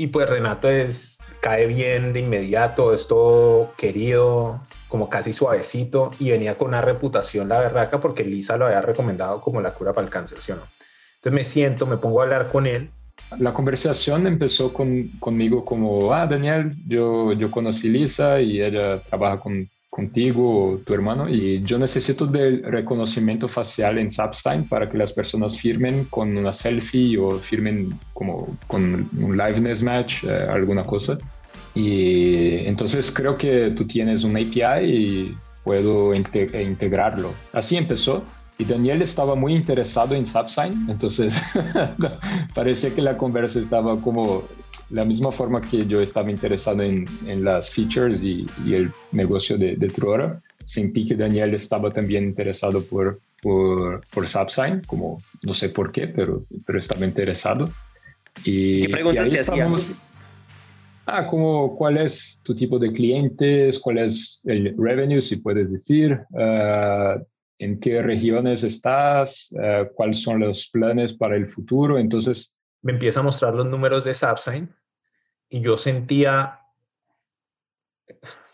y 0.00 0.06
pues 0.06 0.30
Renato 0.30 0.70
es, 0.70 1.22
cae 1.42 1.66
bien 1.66 2.14
de 2.14 2.20
inmediato, 2.20 2.94
es 2.94 3.06
todo 3.06 3.74
querido, 3.76 4.62
como 4.88 5.10
casi 5.10 5.34
suavecito 5.34 6.08
y 6.18 6.30
venía 6.30 6.56
con 6.56 6.68
una 6.68 6.80
reputación 6.80 7.50
la 7.50 7.60
berraca 7.60 8.00
porque 8.00 8.24
Lisa 8.24 8.56
lo 8.56 8.64
había 8.64 8.80
recomendado 8.80 9.42
como 9.42 9.60
la 9.60 9.74
cura 9.74 9.92
para 9.92 10.06
el 10.06 10.10
cáncer, 10.10 10.38
¿sí 10.40 10.52
o 10.52 10.56
no? 10.56 10.62
Entonces 11.16 11.32
me 11.34 11.44
siento, 11.44 11.84
me 11.84 11.98
pongo 11.98 12.20
a 12.20 12.24
hablar 12.24 12.50
con 12.50 12.66
él 12.66 12.88
La 13.38 13.52
conversación 13.52 14.26
empezó 14.26 14.72
con, 14.72 15.08
conmigo 15.20 15.66
como, 15.66 16.14
ah, 16.14 16.26
Daniel, 16.26 16.70
yo, 16.86 17.34
yo 17.34 17.50
conocí 17.50 17.90
Lisa 17.90 18.40
y 18.40 18.62
ella 18.62 19.02
trabaja 19.02 19.38
con, 19.38 19.68
contigo 20.00 20.80
tu 20.86 20.94
hermano 20.94 21.28
y 21.28 21.62
yo 21.62 21.78
necesito 21.78 22.24
del 22.26 22.62
reconocimiento 22.62 23.48
facial 23.48 23.98
en 23.98 24.10
Zapstein 24.10 24.66
para 24.66 24.88
que 24.88 24.96
las 24.96 25.12
personas 25.12 25.58
firmen 25.58 26.06
con 26.06 26.34
una 26.38 26.52
selfie 26.54 27.18
o 27.18 27.38
firmen 27.38 27.98
como 28.14 28.56
con 28.66 28.82
un 29.18 29.36
liveness 29.36 29.82
match, 29.82 30.24
eh, 30.24 30.46
alguna 30.48 30.84
cosa. 30.84 31.18
Y 31.74 32.66
entonces 32.66 33.12
creo 33.12 33.36
que 33.36 33.72
tú 33.76 33.86
tienes 33.86 34.24
un 34.24 34.38
API 34.38 34.84
y 34.84 35.36
puedo 35.64 36.14
integrarlo. 36.14 37.34
Así 37.52 37.76
empezó. 37.76 38.22
Y 38.56 38.64
Daniel 38.64 39.02
estaba 39.02 39.34
muy 39.34 39.54
interesado 39.54 40.14
en 40.14 40.26
Subsign, 40.26 40.88
entonces 40.88 41.34
parecía 42.54 42.90
que 42.94 43.02
la 43.02 43.16
conversa 43.16 43.58
estaba 43.58 43.98
como 44.00 44.44
la 44.90 45.04
misma 45.04 45.30
forma 45.32 45.60
que 45.62 45.86
yo 45.86 46.00
estaba 46.00 46.30
interesado 46.30 46.82
en, 46.82 47.06
en 47.26 47.44
las 47.44 47.70
features 47.70 48.22
y, 48.22 48.46
y, 48.64 48.74
el 48.74 48.92
negocio 49.12 49.56
de, 49.56 49.76
de 49.76 49.88
Truora. 49.88 50.42
Sentí 50.64 51.06
que 51.06 51.16
Daniel 51.16 51.54
estaba 51.54 51.90
también 51.90 52.24
interesado 52.24 52.82
por, 52.84 53.20
por, 53.42 54.02
por 54.12 54.26
Subsign, 54.26 54.82
como 54.86 55.18
no 55.42 55.54
sé 55.54 55.68
por 55.68 55.92
qué, 55.92 56.08
pero, 56.08 56.44
pero 56.66 56.78
estaba 56.78 57.04
interesado. 57.04 57.70
Y, 58.44 58.82
¿Qué 58.82 58.88
preguntas 58.88 59.28
y 59.28 59.32
te 59.32 59.40
hacíamos? 59.40 59.92
Ah, 61.06 61.26
como 61.26 61.76
cuál 61.76 61.98
es 61.98 62.40
tu 62.44 62.54
tipo 62.54 62.78
de 62.78 62.92
clientes, 62.92 63.78
cuál 63.80 63.98
es 63.98 64.38
el 64.44 64.74
revenue, 64.78 65.20
si 65.20 65.36
puedes 65.36 65.72
decir, 65.72 66.20
uh, 66.30 67.20
en 67.58 67.80
qué 67.80 68.00
regiones 68.00 68.62
estás, 68.62 69.48
uh, 69.52 69.92
cuáles 69.94 70.22
son 70.22 70.40
los 70.40 70.68
planes 70.68 71.12
para 71.12 71.36
el 71.36 71.48
futuro. 71.48 71.98
Entonces, 71.98 72.54
me 72.82 72.92
empieza 72.92 73.20
a 73.20 73.22
mostrar 73.24 73.54
los 73.54 73.66
números 73.66 74.04
de 74.04 74.14
Subsign 74.14 74.70
y 75.50 75.60
yo 75.60 75.76
sentía, 75.76 76.60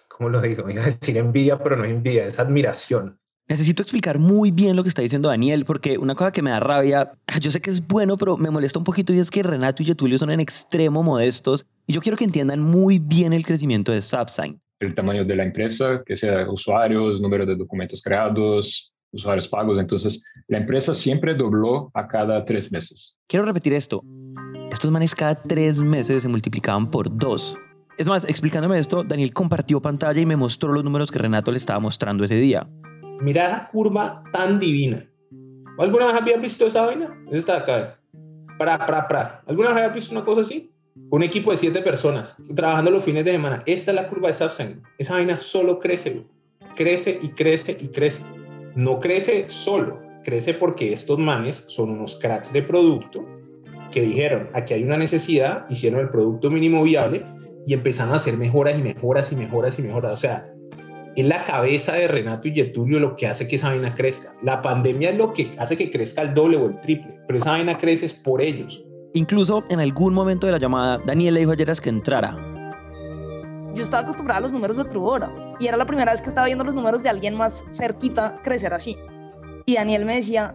¿cómo 0.09 0.31
lo 0.31 0.41
digo? 0.41 0.69
Iba 0.71 0.83
a 0.83 0.87
decir 0.87 1.17
envidia, 1.19 1.59
pero 1.63 1.77
no 1.77 1.85
es 1.85 1.93
envidia, 1.93 2.27
es 2.27 2.41
admiración. 2.41 3.19
Necesito 3.49 3.83
explicar 3.83 4.19
muy 4.19 4.51
bien 4.51 4.75
lo 4.75 4.83
que 4.83 4.89
está 4.89 5.03
diciendo 5.03 5.29
Daniel, 5.29 5.65
porque 5.65 5.99
una 5.99 6.17
cosa 6.17 6.33
que 6.33 6.43
me 6.43 6.51
da 6.51 6.59
rabia, 6.59 7.13
yo 7.41 7.53
sé 7.53 7.61
que 7.61 7.71
es 7.71 7.87
bueno, 7.87 8.17
pero 8.17 8.37
me 8.37 8.51
molesta 8.51 8.81
un 8.81 8.85
poquito 8.85 9.13
y 9.13 9.21
es 9.21 9.31
que 9.31 9.45
Renato 9.45 9.83
y 9.83 9.87
Getulio 9.87 10.19
son 10.19 10.33
en 10.33 10.41
extremo 10.41 11.05
modestos 11.05 11.65
y 11.87 11.93
yo 11.93 12.01
quiero 12.01 12.17
que 12.17 12.25
entiendan 12.25 12.61
muy 12.61 12.99
bien 12.99 13.33
el 13.33 13.45
crecimiento 13.45 13.93
de 13.93 14.03
Subsign. 14.03 14.61
El 14.81 14.95
tamaño 14.95 15.25
de 15.25 15.37
la 15.37 15.45
empresa, 15.45 16.03
que 16.05 16.17
sea 16.17 16.51
usuarios, 16.51 17.21
número 17.21 17.47
de 17.47 17.55
documentos 17.55 18.03
creados, 18.03 18.93
usuarios 19.13 19.49
pagos. 19.49 19.79
Entonces, 19.79 20.23
la 20.49 20.59
empresa 20.59 20.93
siempre 20.93 21.35
dobló 21.35 21.91
a 21.95 22.07
cada 22.07 22.45
tres 22.45 22.71
meses. 22.71 23.19
Quiero 23.27 23.47
repetir 23.47 23.73
esto. 23.73 24.03
Estos 24.71 24.91
manes 24.91 25.15
cada 25.15 25.35
tres 25.35 25.81
meses 25.81 26.23
se 26.23 26.29
multiplicaban 26.29 26.91
por 26.91 27.17
dos. 27.17 27.57
Es 27.99 28.09
más, 28.09 28.29
explicándome 28.29 28.79
esto, 28.79 29.05
Daniel 29.05 29.33
compartió 29.33 29.81
pantalla 29.81 30.21
y 30.21 30.27
me 30.27 30.37
mostró 30.37 30.73
los 30.73 30.85
números 30.85 31.11
que 31.11 31.19
Renato 31.19 31.51
le 31.51 31.57
estaba 31.57 31.81
mostrando 31.81 32.25
ese 32.25 32.35
día. 32.35 32.69
Mira 33.21 33.49
la 33.49 33.69
curva 33.69 34.23
tan 34.33 34.59
divina. 34.59 35.09
¿Alguna 35.79 36.07
vez 36.07 36.17
habían 36.17 36.43
visto 36.43 36.67
esa 36.67 36.85
vaina? 36.85 37.17
Esa 37.29 37.39
está 37.39 37.57
acá. 37.59 38.01
Pra, 38.59 38.85
pra, 38.87 39.09
pra. 39.09 39.43
¿Alguna 39.47 39.69
vez 39.69 39.79
habían 39.79 39.95
visto 39.95 40.13
una 40.13 40.25
cosa 40.25 40.41
así? 40.43 40.71
Un 41.11 41.23
equipo 41.23 41.53
de 41.53 41.57
siete 41.57 41.81
personas 41.81 42.37
trabajando 42.55 42.91
los 42.91 43.05
fines 43.05 43.25
de 43.25 43.33
semana. 43.33 43.63
Esta 43.67 43.93
es 43.93 43.95
la 43.95 44.09
curva 44.09 44.29
de 44.29 44.35
Subsang. 44.35 44.83
Esa 44.99 45.15
vaina 45.15 45.39
solo 45.39 45.79
crece. 45.79 46.27
Crece 46.75 47.19
y 47.23 47.29
crece 47.29 47.79
y 47.81 47.89
crece. 47.89 48.25
No 48.75 49.01
crece 49.01 49.47
solo. 49.49 50.03
Crece 50.25 50.55
porque 50.55 50.93
estos 50.93 51.19
manes 51.19 51.65
son 51.69 51.91
unos 51.91 52.19
cracks 52.19 52.53
de 52.53 52.63
producto 52.63 53.36
que 53.91 54.01
dijeron, 54.03 54.51
aquí 54.55 54.75
hay 54.75 54.85
una 54.85 54.97
necesidad, 54.97 55.67
hicieron 55.69 56.01
el 56.01 56.11
producto 56.11 56.51
mínimo 56.51 56.83
viable 56.83 57.25
y 57.65 57.75
empezaron 57.75 58.13
a 58.13 58.17
hacer 58.17 58.37
mejoras 58.37 58.79
y 58.79 58.83
mejoras 58.83 59.33
y 59.33 59.37
mejoras 59.37 59.79
y 59.79 59.83
mejoras. 59.83 60.13
O 60.13 60.17
sea, 60.17 60.49
es 61.17 61.27
la 61.27 61.45
cabeza 61.45 61.95
de 61.95 62.09
Renato 62.09 62.47
y 62.47 62.53
Getulio 62.53 63.01
lo 63.01 63.17
que 63.17 63.27
hace 63.27 63.49
que 63.49 63.57
esa 63.57 63.71
vaina 63.71 63.95
crezca. 63.95 64.33
La 64.43 64.61
pandemia 64.61 65.11
es 65.11 65.17
lo 65.17 65.33
que 65.33 65.51
hace 65.59 65.77
que 65.77 65.91
crezca 65.91 66.23
el 66.23 66.35
doble 66.35 66.59
o 66.59 66.67
el 66.67 66.79
triple, 66.81 67.19
pero 67.27 67.39
esa 67.39 67.53
vaina 67.53 67.79
crece 67.79 68.07
por 68.23 68.43
ellos. 68.43 68.85
Incluso 69.15 69.65
en 69.71 69.81
algún 69.81 70.13
momento 70.13 70.47
de 70.47 70.53
la 70.53 70.59
llamada, 70.59 71.01
Daniel 71.07 71.35
le 71.35 71.41
dijo 71.41 71.53
a 71.53 71.57
Yeras 71.57 71.81
que 71.81 71.89
entrara. 71.89 72.37
Yo 73.75 73.83
estaba 73.83 74.03
acostumbrada 74.03 74.39
a 74.39 74.41
los 74.43 74.53
números 74.53 74.77
de 74.77 74.85
Trubora 74.85 75.35
y 75.59 75.67
era 75.67 75.77
la 75.77 75.87
primera 75.87 76.13
vez 76.13 76.21
que 76.21 76.29
estaba 76.29 76.47
viendo 76.47 76.65
los 76.65 76.75
números 76.75 77.03
de 77.03 77.09
alguien 77.09 77.35
más 77.35 77.65
cerquita 77.71 78.41
crecer 78.45 78.75
así. 78.75 78.97
Y 79.65 79.75
Daniel 79.75 80.05
me 80.05 80.17
decía, 80.17 80.55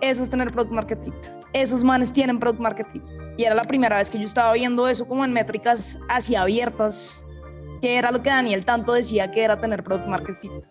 eso 0.00 0.22
es 0.22 0.30
tener 0.30 0.52
product 0.52 0.72
market 0.72 1.04
fit. 1.04 1.37
Esos 1.52 1.82
manes 1.82 2.12
tienen 2.12 2.38
product 2.38 2.60
market 2.60 2.86
fit. 2.92 3.02
Y 3.36 3.44
era 3.44 3.54
la 3.54 3.64
primera 3.64 3.96
vez 3.96 4.10
que 4.10 4.18
yo 4.18 4.26
estaba 4.26 4.52
viendo 4.52 4.88
eso 4.88 5.06
como 5.06 5.24
en 5.24 5.32
métricas 5.32 5.98
así 6.08 6.34
abiertas, 6.34 7.22
que 7.80 7.96
era 7.96 8.10
lo 8.10 8.22
que 8.22 8.30
Daniel 8.30 8.64
tanto 8.64 8.92
decía 8.92 9.30
que 9.30 9.42
era 9.42 9.58
tener 9.58 9.82
product 9.82 10.08
market 10.08 10.36
fit. 10.36 10.64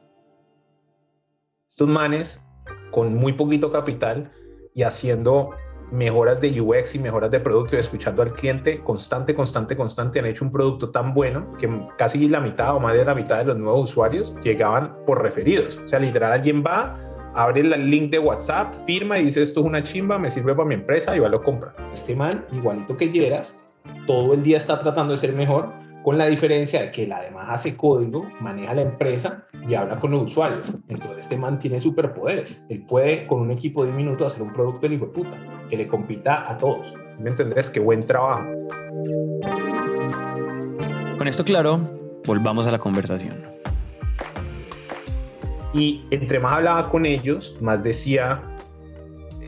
Estos 1.67 1.87
manes 1.87 2.45
con 2.91 3.13
muy 3.15 3.33
poquito 3.33 3.71
capital 3.71 4.31
y 4.73 4.83
haciendo 4.83 5.51
mejoras 5.91 6.41
de 6.41 6.61
UX 6.61 6.95
y 6.95 6.99
mejoras 6.99 7.31
de 7.31 7.39
producto 7.39 7.75
y 7.75 7.79
escuchando 7.79 8.21
al 8.21 8.33
cliente 8.33 8.83
constante, 8.83 9.33
constante, 9.33 9.75
constante, 9.75 10.19
han 10.19 10.25
hecho 10.25 10.43
un 10.43 10.51
producto 10.51 10.89
tan 10.89 11.13
bueno 11.13 11.53
que 11.57 11.69
casi 11.97 12.27
la 12.27 12.39
mitad 12.39 12.75
o 12.75 12.79
más 12.79 12.93
de 12.93 13.05
la 13.05 13.15
mitad 13.15 13.39
de 13.39 13.45
los 13.45 13.57
nuevos 13.57 13.91
usuarios 13.91 14.35
llegaban 14.41 14.95
por 15.05 15.21
referidos. 15.21 15.79
O 15.83 15.87
sea, 15.87 15.99
literal, 15.99 16.33
alguien 16.33 16.63
va, 16.65 16.99
abre 17.37 17.61
el 17.61 17.89
link 17.89 18.09
de 18.09 18.17
WhatsApp, 18.17 18.73
firma 18.85 19.19
y 19.19 19.25
dice 19.25 19.43
esto 19.43 19.59
es 19.59 19.65
una 19.67 19.83
chimba, 19.83 20.17
me 20.17 20.31
sirve 20.31 20.55
para 20.55 20.67
mi 20.67 20.73
empresa 20.73 21.15
y 21.15 21.19
va 21.19 21.27
a 21.27 21.29
lo 21.29 21.43
compra. 21.43 21.73
Este 21.93 22.15
man, 22.15 22.43
igualito 22.51 22.97
que 22.97 23.11
Yeras, 23.11 23.63
todo 24.07 24.33
el 24.33 24.41
día 24.41 24.57
está 24.57 24.79
tratando 24.79 25.11
de 25.11 25.17
ser 25.17 25.33
mejor, 25.33 25.71
con 26.03 26.17
la 26.17 26.25
diferencia 26.25 26.81
de 26.81 26.91
que 26.91 27.03
él 27.03 27.11
además 27.11 27.45
hace 27.49 27.77
código, 27.77 28.25
maneja 28.39 28.73
la 28.73 28.81
empresa 28.81 29.45
y 29.67 29.75
habla 29.75 29.97
con 29.97 30.11
los 30.11 30.23
usuarios. 30.23 30.73
Entonces 30.87 31.19
este 31.19 31.37
man 31.37 31.59
tiene 31.59 31.79
superpoderes. 31.79 32.65
Él 32.69 32.83
puede 32.87 33.27
con 33.27 33.41
un 33.41 33.51
equipo 33.51 33.85
de 33.85 33.91
minutos 33.91 34.33
hacer 34.33 34.41
un 34.41 34.53
producto 34.53 34.81
del 34.81 34.93
hijo 34.93 35.11
puta 35.11 35.37
que 35.69 35.77
le 35.77 35.87
compita 35.87 36.49
a 36.49 36.57
todos. 36.57 36.95
¿Me 37.19 37.29
entendés? 37.29 37.69
Qué 37.69 37.79
buen 37.79 37.99
trabajo. 37.99 38.47
Con 41.17 41.27
esto 41.27 41.43
claro, 41.43 41.79
volvamos 42.25 42.65
a 42.65 42.71
la 42.71 42.79
conversación. 42.79 43.35
Y 45.73 46.05
entre 46.11 46.39
más 46.39 46.53
hablaba 46.53 46.89
con 46.89 47.05
ellos, 47.05 47.57
más 47.61 47.83
decía, 47.83 48.41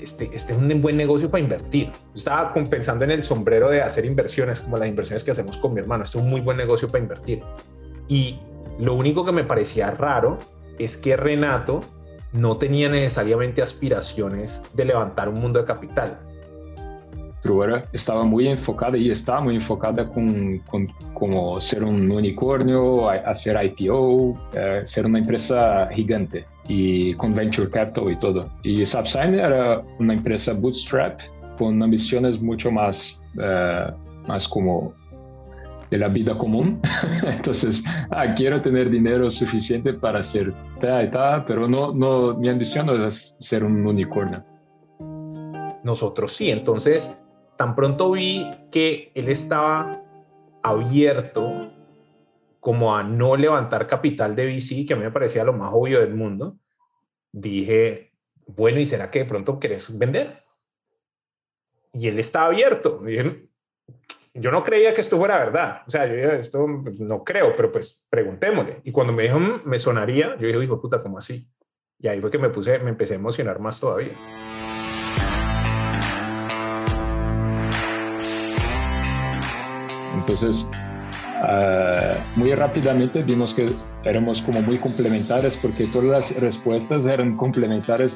este, 0.02 0.30
este 0.34 0.54
es 0.54 0.60
un 0.60 0.82
buen 0.82 0.98
negocio 0.98 1.30
para 1.30 1.44
invertir. 1.44 1.88
Yo 1.88 2.16
estaba 2.16 2.54
pensando 2.54 3.06
en 3.06 3.12
el 3.12 3.24
sombrero 3.24 3.70
de 3.70 3.82
hacer 3.82 4.06
inversiones, 4.06 4.62
como 4.62 4.78
las 4.78 4.88
inversiones 4.88 5.24
que 5.24 5.32
hacemos 5.32 5.58
con 5.58 5.74
mi 5.74 5.80
hermano. 5.80 6.04
Este 6.04 6.18
es 6.18 6.24
un 6.24 6.30
muy 6.30 6.42
buen 6.42 6.58
negocio 6.58 6.88
para 6.88 7.04
invertir. 7.04 7.42
Y 8.08 8.40
lo 8.80 8.94
único 8.94 9.26
que 9.26 9.32
me 9.32 9.44
parecía 9.44 9.92
raro 9.92 10.38
es 10.78 10.98
que 10.98 11.18
Renato 11.18 11.82
no 12.32 12.58
tenía 12.58 12.90
necesariamente 12.90 13.62
aspiraciones 13.62 14.64
de 14.74 14.86
levantar 14.86 15.30
un 15.30 15.42
mundo 15.42 15.60
de 15.60 15.66
capital. 15.66 16.20
Truora 17.42 17.84
estaba 17.94 18.24
muy 18.24 18.48
enfocada 18.48 18.98
y 18.98 19.10
está 19.10 19.40
muy 19.40 19.56
enfocada 19.56 20.08
con, 20.10 20.60
con 20.60 20.88
como 21.14 21.60
ser 21.62 21.84
un 21.84 22.12
unicornio, 22.12 23.10
hacer 23.10 23.58
IPO, 23.64 24.34
eh, 24.54 24.82
ser 24.86 25.06
una 25.06 25.20
empresa 25.20 25.88
gigante 25.92 26.46
y 26.68 27.14
con 27.16 27.34
venture 27.34 27.70
capital 27.70 28.12
y 28.12 28.16
todo. 28.18 28.50
Y 28.64 28.86
Subsign 28.86 29.36
era 29.36 29.82
una 30.00 30.14
empresa 30.14 30.54
bootstrap 30.54 31.20
con 31.58 31.82
ambiciones 31.82 32.42
mucho 32.42 32.72
más, 32.72 33.22
eh, 33.42 33.92
más 34.28 34.48
como 34.48 34.94
de 35.90 35.98
la 35.98 36.08
vida 36.08 36.38
común. 36.38 36.80
Entonces, 37.26 37.84
ah, 38.12 38.34
quiero 38.36 38.62
tener 38.62 38.90
dinero 38.90 39.30
suficiente 39.32 39.94
para 39.94 40.20
hacer 40.20 40.54
ta 40.80 41.04
y 41.04 41.12
ta, 41.12 41.44
pero 41.48 41.68
no, 41.68 41.94
no, 41.94 42.36
mi 42.36 42.50
ambición 42.50 42.86
no 42.86 43.08
es 43.08 43.36
ser 43.40 43.64
un 43.64 43.86
unicornio. 43.86 44.44
Nosotros 45.84 46.34
sí, 46.34 46.50
entonces, 46.50 47.20
tan 47.60 47.76
pronto 47.76 48.12
vi 48.12 48.50
que 48.72 49.12
él 49.16 49.28
estaba 49.28 50.02
abierto 50.64 51.74
como 52.62 52.96
a 52.96 53.04
no 53.04 53.36
levantar 53.36 53.86
capital 53.86 54.34
de 54.34 54.46
VC, 54.46 54.86
que 54.86 54.94
a 54.94 54.96
mí 54.96 55.04
me 55.04 55.12
parecía 55.12 55.44
lo 55.44 55.52
más 55.52 55.72
obvio 55.74 56.00
del 56.00 56.16
mundo, 56.16 56.58
dije, 57.34 58.14
bueno, 58.46 58.80
¿y 58.80 58.86
será 58.86 59.12
que 59.12 59.20
de 59.20 59.26
pronto 59.26 59.60
querés 59.60 59.98
vender? 60.00 60.38
Y 61.92 62.08
él 62.08 62.18
estaba 62.18 62.46
abierto. 62.46 63.02
Dije, 63.06 63.50
yo 64.34 64.52
no 64.52 64.64
creía 64.64 64.94
que 64.94 65.02
esto 65.02 65.18
fuera 65.18 65.38
verdad. 65.40 65.82
O 65.86 65.92
sea, 65.92 66.08
yo 66.08 66.14
dije, 66.14 66.38
esto 66.38 66.66
no 66.66 67.26
creo, 67.26 67.58
pero 67.58 67.74
pues 67.74 68.08
preguntémosle. 68.10 68.80
Y 68.86 68.94
cuando 68.94 69.12
me 69.12 69.24
dijo, 69.24 69.38
me 69.38 69.80
sonaría, 69.80 70.38
yo 70.38 70.48
dije, 70.48 70.64
hijo 70.64 70.80
puta, 70.80 71.02
¿cómo 71.02 71.18
así? 71.18 71.46
Y 71.98 72.08
ahí 72.08 72.22
fue 72.22 72.32
que 72.32 72.38
me 72.38 72.52
puse, 72.52 72.80
me 72.80 72.92
empecé 72.92 73.16
a 73.16 73.18
emocionar 73.18 73.60
más 73.60 73.82
todavía. 73.82 74.14
Entonces, 80.30 80.68
uh, 81.42 82.40
muy 82.40 82.54
rápidamente 82.54 83.24
vimos 83.24 83.54
que 83.54 83.68
éramos 84.04 84.42
como 84.44 84.62
muy 84.62 84.78
complementarias 84.78 85.58
porque 85.58 85.88
todas 85.88 86.08
las 86.08 86.36
respuestas 86.40 87.08
eran 87.08 87.36
complementarias 87.36 88.16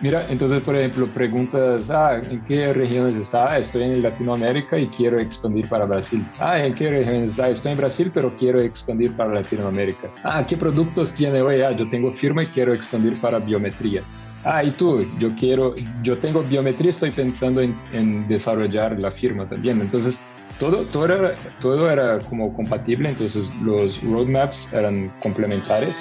Mira, 0.00 0.24
entonces, 0.30 0.62
por 0.62 0.76
ejemplo, 0.76 1.08
preguntas, 1.08 1.90
ah, 1.90 2.20
¿en 2.30 2.44
qué 2.44 2.72
regiones 2.72 3.16
está? 3.16 3.50
Ah, 3.50 3.58
estoy 3.58 3.82
en 3.82 4.00
Latinoamérica 4.00 4.78
y 4.78 4.86
quiero 4.86 5.18
expandir 5.18 5.68
para 5.68 5.86
Brasil. 5.86 6.24
Ah, 6.38 6.64
¿en 6.64 6.72
qué 6.76 6.88
regiones 6.88 7.30
está? 7.30 7.48
Estoy 7.48 7.72
en 7.72 7.78
Brasil, 7.78 8.12
pero 8.14 8.32
quiero 8.36 8.60
expandir 8.60 9.16
para 9.16 9.34
Latinoamérica. 9.34 10.08
Ah, 10.22 10.46
¿qué 10.46 10.56
productos 10.56 11.12
tiene 11.14 11.42
hoy? 11.42 11.62
Ah, 11.62 11.72
yo 11.72 11.90
tengo 11.90 12.12
firma 12.12 12.44
y 12.44 12.46
quiero 12.46 12.72
expandir 12.72 13.20
para 13.20 13.40
biometría. 13.40 14.04
Ah, 14.44 14.62
y 14.62 14.70
tú, 14.70 15.04
yo 15.18 15.34
quiero, 15.34 15.74
yo 16.02 16.16
tengo 16.18 16.44
biometría, 16.44 16.90
estoy 16.90 17.10
pensando 17.10 17.60
en, 17.60 17.76
en 17.92 18.28
desarrollar 18.28 18.96
la 19.00 19.10
firma 19.10 19.48
también. 19.48 19.80
Entonces, 19.80 20.22
todo, 20.58 20.86
todo, 20.86 21.04
era, 21.04 21.32
todo 21.60 21.90
era 21.90 22.18
como 22.20 22.54
compatible, 22.54 23.08
entonces 23.08 23.48
los 23.62 24.02
roadmaps 24.02 24.68
eran 24.72 25.12
complementarios. 25.20 25.94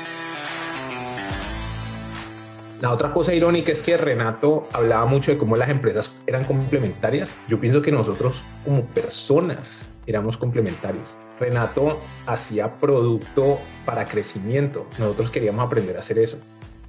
La 2.81 2.91
otra 2.91 3.12
cosa 3.12 3.33
irónica 3.33 3.71
es 3.71 3.81
que 3.81 3.97
Renato 3.97 4.69
hablaba 4.71 5.05
mucho 5.07 5.31
de 5.31 5.38
cómo 5.39 5.55
las 5.55 5.69
empresas 5.69 6.15
eran 6.27 6.43
complementarias. 6.43 7.36
Yo 7.47 7.60
pienso 7.60 7.81
que 7.81 7.91
nosotros 7.91 8.43
como 8.63 8.86
personas 8.86 9.89
éramos 10.05 10.38
complementarios. 10.38 11.10
Renato 11.39 11.95
hacía 12.27 12.77
producto 12.77 13.60
para 13.83 14.05
crecimiento. 14.05 14.86
Nosotros 14.99 15.31
queríamos 15.31 15.65
aprender 15.65 15.95
a 15.95 15.99
hacer 15.99 16.19
eso. 16.19 16.38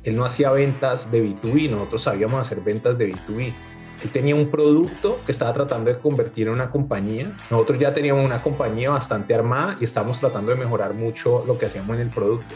Él 0.05 0.15
no 0.15 0.27
hacía 0.27 0.51
ventas 0.51 1.11
de 1.11 1.25
B2B, 1.25 1.71
nosotros 1.71 2.03
sabíamos 2.03 2.41
hacer 2.41 2.61
ventas 2.61 2.99
de 2.99 3.15
B2B. 3.15 3.55
Él 4.03 4.11
tenía 4.11 4.35
un 4.35 4.51
producto 4.51 5.21
que 5.27 5.33
estaba 5.33 5.53
tratando 5.53 5.93
de 5.93 5.99
convertir 5.99 6.47
en 6.47 6.55
una 6.55 6.71
compañía. 6.71 7.33
Nosotros 7.51 7.79
ya 7.79 7.93
teníamos 7.93 8.25
una 8.25 8.43
compañía 8.43 8.91
bastante 8.91 9.35
armada 9.35 9.77
y 9.81 9.85
estábamos 9.85 10.21
tratando 10.21 10.53
de 10.53 10.57
mejorar 10.57 10.95
mucho 10.95 11.45
lo 11.47 11.59
que 11.59 11.67
hacíamos 11.67 11.97
en 11.97 12.03
el 12.03 12.11
producto. 12.11 12.55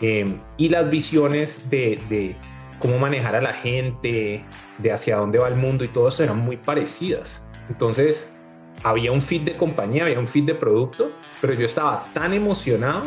Eh, 0.00 0.36
y 0.56 0.68
las 0.68 0.90
visiones 0.90 1.70
de, 1.70 2.02
de 2.08 2.36
cómo 2.80 2.98
manejar 2.98 3.36
a 3.36 3.40
la 3.40 3.52
gente, 3.52 4.44
de 4.78 4.92
hacia 4.92 5.16
dónde 5.16 5.38
va 5.38 5.48
el 5.48 5.56
mundo 5.56 5.84
y 5.84 5.88
todo 5.88 6.08
eso 6.08 6.24
eran 6.24 6.38
muy 6.38 6.56
parecidas. 6.56 7.46
Entonces, 7.68 8.34
había 8.82 9.12
un 9.12 9.20
fit 9.20 9.44
de 9.44 9.56
compañía, 9.56 10.04
había 10.04 10.18
un 10.18 10.26
fit 10.26 10.44
de 10.44 10.54
producto, 10.54 11.12
pero 11.40 11.52
yo 11.54 11.66
estaba 11.66 12.06
tan 12.14 12.32
emocionado 12.32 13.02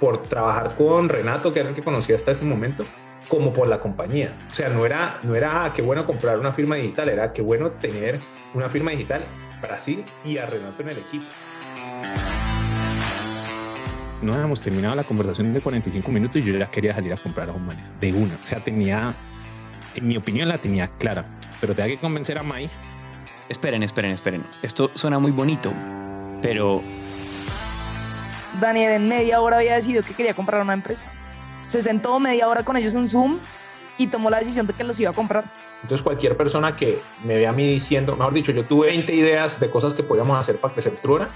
por 0.00 0.22
trabajar 0.22 0.76
con 0.76 1.08
Renato, 1.08 1.52
que 1.52 1.60
era 1.60 1.70
el 1.70 1.74
que 1.74 1.82
conocía 1.82 2.16
hasta 2.16 2.32
ese 2.32 2.44
momento, 2.44 2.84
como 3.28 3.52
por 3.52 3.68
la 3.68 3.80
compañía. 3.80 4.36
O 4.50 4.54
sea, 4.54 4.68
no 4.68 4.86
era, 4.86 5.18
no 5.22 5.34
era 5.34 5.64
ah, 5.64 5.72
qué 5.72 5.82
bueno 5.82 6.06
comprar 6.06 6.38
una 6.38 6.52
firma 6.52 6.76
digital, 6.76 7.08
era 7.08 7.32
qué 7.32 7.42
bueno 7.42 7.72
tener 7.72 8.20
una 8.54 8.68
firma 8.68 8.90
digital 8.92 9.24
Brasil 9.60 10.04
y 10.24 10.38
a 10.38 10.46
Renato 10.46 10.82
en 10.82 10.88
el 10.90 10.98
equipo. 10.98 11.26
no 14.22 14.34
habíamos 14.34 14.60
terminado 14.60 14.94
la 14.94 15.04
conversación 15.04 15.52
de 15.52 15.60
45 15.60 16.10
minutos 16.10 16.42
y 16.42 16.44
yo 16.44 16.58
ya 16.58 16.70
quería 16.70 16.94
salir 16.94 17.12
a 17.12 17.16
comprar 17.16 17.48
a 17.48 17.52
los 17.52 17.60
manes 17.60 17.92
de 18.00 18.12
una. 18.12 18.34
O 18.34 18.44
sea, 18.44 18.60
tenía, 18.60 19.14
en 19.94 20.08
mi 20.08 20.16
opinión, 20.16 20.48
la 20.48 20.58
tenía 20.58 20.88
clara, 20.88 21.24
pero 21.60 21.74
tenía 21.74 21.94
que 21.94 22.00
convencer 22.00 22.38
a 22.38 22.42
Mai. 22.42 22.68
Esperen, 23.48 23.82
esperen, 23.82 24.12
esperen. 24.12 24.44
Esto 24.62 24.90
suena 24.94 25.18
muy 25.18 25.30
bonito, 25.30 25.72
pero. 26.42 26.82
Daniel 28.60 28.92
en 28.92 29.08
media 29.08 29.40
hora 29.40 29.58
había 29.58 29.74
decidido 29.74 30.02
que 30.02 30.14
quería 30.14 30.34
comprar 30.34 30.62
una 30.62 30.72
empresa. 30.72 31.10
Se 31.68 31.82
sentó 31.82 32.18
media 32.20 32.48
hora 32.48 32.64
con 32.64 32.76
ellos 32.76 32.94
en 32.94 33.08
Zoom 33.08 33.38
y 33.98 34.06
tomó 34.08 34.30
la 34.30 34.38
decisión 34.38 34.66
de 34.66 34.72
que 34.72 34.84
los 34.84 34.98
iba 35.00 35.10
a 35.10 35.12
comprar. 35.12 35.44
Entonces 35.82 36.02
cualquier 36.02 36.36
persona 36.36 36.76
que 36.76 37.00
me 37.24 37.36
vea 37.36 37.50
a 37.50 37.52
mí 37.52 37.66
diciendo, 37.66 38.16
mejor 38.16 38.34
dicho, 38.34 38.52
yo 38.52 38.64
tuve 38.64 38.88
20 38.88 39.14
ideas 39.14 39.58
de 39.58 39.70
cosas 39.70 39.94
que 39.94 40.02
podíamos 40.02 40.38
hacer 40.38 40.58
para 40.58 40.74
crecer 40.74 40.96
Trura, 41.02 41.30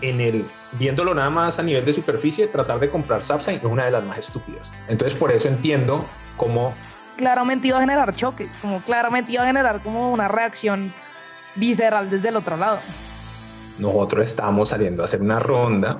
en 0.00 0.20
el, 0.20 0.44
viéndolo 0.72 1.14
nada 1.14 1.30
más 1.30 1.58
a 1.58 1.62
nivel 1.62 1.84
de 1.84 1.92
superficie, 1.92 2.46
tratar 2.46 2.78
de 2.78 2.90
comprar 2.90 3.22
Sapsign 3.22 3.58
es 3.58 3.64
una 3.64 3.86
de 3.86 3.90
las 3.90 4.04
más 4.04 4.18
estúpidas. 4.18 4.72
Entonces, 4.88 5.18
por 5.18 5.32
eso 5.32 5.48
entiendo 5.48 6.04
cómo... 6.36 6.74
Claramente 7.16 7.68
iba 7.68 7.78
a 7.78 7.80
generar 7.80 8.14
choques, 8.14 8.56
como 8.56 8.80
claramente 8.82 9.32
iba 9.32 9.44
a 9.44 9.46
generar 9.46 9.82
como 9.82 10.12
una 10.12 10.28
reacción 10.28 10.92
visceral 11.54 12.10
desde 12.10 12.28
el 12.28 12.36
otro 12.36 12.56
lado. 12.56 12.80
Nosotros 13.78 14.28
estamos 14.28 14.68
saliendo 14.68 15.02
a 15.02 15.04
hacer 15.04 15.22
una 15.22 15.38
ronda, 15.38 15.98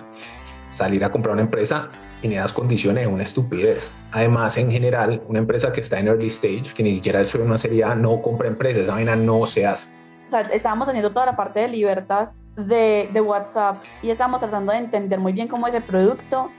salir 0.70 1.04
a 1.04 1.10
comprar 1.10 1.34
una 1.34 1.42
empresa 1.42 1.88
en 2.22 2.33
esas 2.33 2.53
condiciones 2.53 3.05
es 3.05 3.09
una 3.09 3.22
estupidez. 3.22 3.92
Además, 4.12 4.57
en 4.57 4.70
general, 4.70 5.22
una 5.29 5.38
empresa 5.38 5.72
que 5.72 5.81
está 5.81 5.98
en 5.98 6.09
early 6.09 6.29
stage, 6.29 6.72
que 6.74 6.83
ni 6.83 6.94
siquiera 6.94 7.18
ha 7.18 7.22
hecho 7.22 7.42
una 7.42 7.59
serie 7.59 7.85
A, 7.85 7.94
no 7.94 8.22
compra 8.22 8.48
empresas, 8.48 8.85
esa 8.85 8.94
vaina 8.94 9.16
no 9.16 9.46
se 9.46 9.66
hace 9.66 10.05
o 10.27 10.31
sea, 10.31 10.40
estábamos 10.40 10.88
haciendo 10.88 11.11
toda 11.11 11.27
la 11.27 11.37
parte 11.37 11.61
de 11.61 11.68
libertas 11.68 12.38
de, 12.57 13.11
de 13.12 13.20
WhatsApp 13.20 13.83
y 14.03 14.11
estábamos 14.11 14.40
tratando 14.40 14.72
de 14.72 14.79
entender 14.79 15.18
muy 15.18 15.33
bien 15.33 15.48
cómo 15.48 15.66
es 15.66 15.74
el 15.74 15.83
producto 15.83 16.50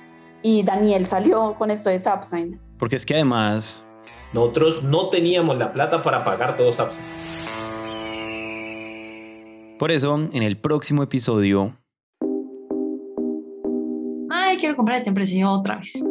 y 0.42 0.64
Daniel 0.64 1.08
salió 1.08 1.56
con 1.58 1.72
esto 1.72 1.90
de 1.90 1.98
Sapsign. 1.98 2.60
Porque 2.78 2.96
es 2.96 3.06
que 3.06 3.16
además... 3.16 3.84
Nosotros 4.34 4.84
no 4.84 5.10
teníamos 5.10 5.58
la 5.58 5.72
plata 5.72 6.02
para 6.02 6.24
pagar 6.24 6.58
todos 6.58 6.76
Sapsign. 6.76 7.06
Por 9.80 9.92
eso, 9.92 10.16
en 10.16 10.44
el 10.44 10.58
próximo 10.60 11.04
episodio... 11.04 11.76
Quiero 14.76 14.84
comprar 14.84 14.98
esta 14.98 15.10
empresa 15.10 15.50
otra 15.50 15.78
vez. 15.78 16.04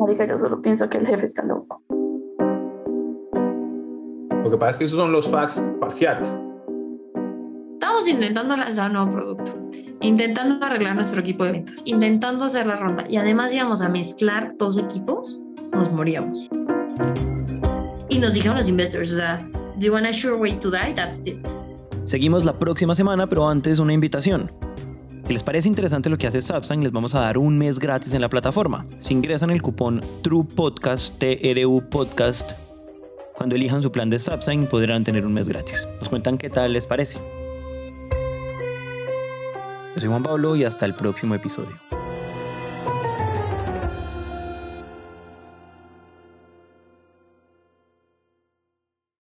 Marica, 0.00 0.26
yo 0.26 0.36
solo 0.36 0.60
pienso 0.60 0.88
que 0.88 0.98
el 0.98 1.06
jefe 1.06 1.26
está 1.26 1.44
loco. 1.44 1.80
Lo 4.42 4.50
que 4.50 4.56
pasa 4.56 4.70
es 4.70 4.78
que 4.78 4.84
esos 4.86 4.98
son 4.98 5.12
los 5.12 5.30
facts 5.30 5.60
parciales. 5.78 6.36
Estamos 7.74 8.08
intentando 8.08 8.56
lanzar 8.56 8.88
un 8.88 8.94
nuevo 8.94 9.12
producto, 9.12 9.52
intentando 10.00 10.64
arreglar 10.66 10.96
nuestro 10.96 11.20
equipo 11.20 11.44
de 11.44 11.52
ventas, 11.52 11.82
intentando 11.84 12.46
hacer 12.46 12.66
la 12.66 12.74
ronda 12.74 13.04
y 13.08 13.16
además 13.16 13.54
íbamos 13.54 13.80
a 13.80 13.88
mezclar 13.88 14.56
dos 14.58 14.76
equipos, 14.76 15.40
nos 15.72 15.92
moríamos. 15.92 16.48
Y 18.08 18.18
nos 18.18 18.34
dijeron 18.34 18.56
los 18.58 18.68
investors, 18.68 19.12
o 19.12 19.16
sea, 19.16 19.48
do 19.76 19.86
you 19.86 19.92
want 19.92 20.06
a 20.06 20.12
sure 20.12 20.34
way 20.34 20.54
to 20.54 20.68
die? 20.68 20.94
That's 20.96 21.24
it. 21.28 21.46
Seguimos 22.06 22.44
la 22.44 22.58
próxima 22.58 22.96
semana, 22.96 23.28
pero 23.28 23.48
antes 23.48 23.78
una 23.78 23.92
invitación. 23.92 24.50
Si 25.32 25.34
les 25.34 25.42
parece 25.42 25.66
interesante 25.66 26.10
lo 26.10 26.18
que 26.18 26.26
hace 26.26 26.42
Sapsign, 26.42 26.82
les 26.82 26.92
vamos 26.92 27.14
a 27.14 27.20
dar 27.20 27.38
un 27.38 27.56
mes 27.56 27.78
gratis 27.78 28.12
en 28.12 28.20
la 28.20 28.28
plataforma. 28.28 28.84
Si 28.98 29.14
ingresan 29.14 29.48
el 29.48 29.62
cupón 29.62 30.02
TRUPODCAST, 30.20 31.18
T-R-U 31.18 31.88
Podcast, 31.88 32.50
cuando 33.34 33.56
elijan 33.56 33.82
su 33.82 33.90
plan 33.90 34.10
de 34.10 34.18
Sapsign 34.18 34.66
podrán 34.66 35.04
tener 35.04 35.24
un 35.24 35.32
mes 35.32 35.48
gratis. 35.48 35.88
Nos 36.00 36.10
cuentan 36.10 36.36
qué 36.36 36.50
tal 36.50 36.74
les 36.74 36.86
parece. 36.86 37.16
Yo 39.94 40.00
soy 40.02 40.10
Juan 40.10 40.22
Pablo 40.22 40.54
y 40.54 40.64
hasta 40.64 40.84
el 40.84 40.92
próximo 40.92 41.34
episodio. 41.34 41.80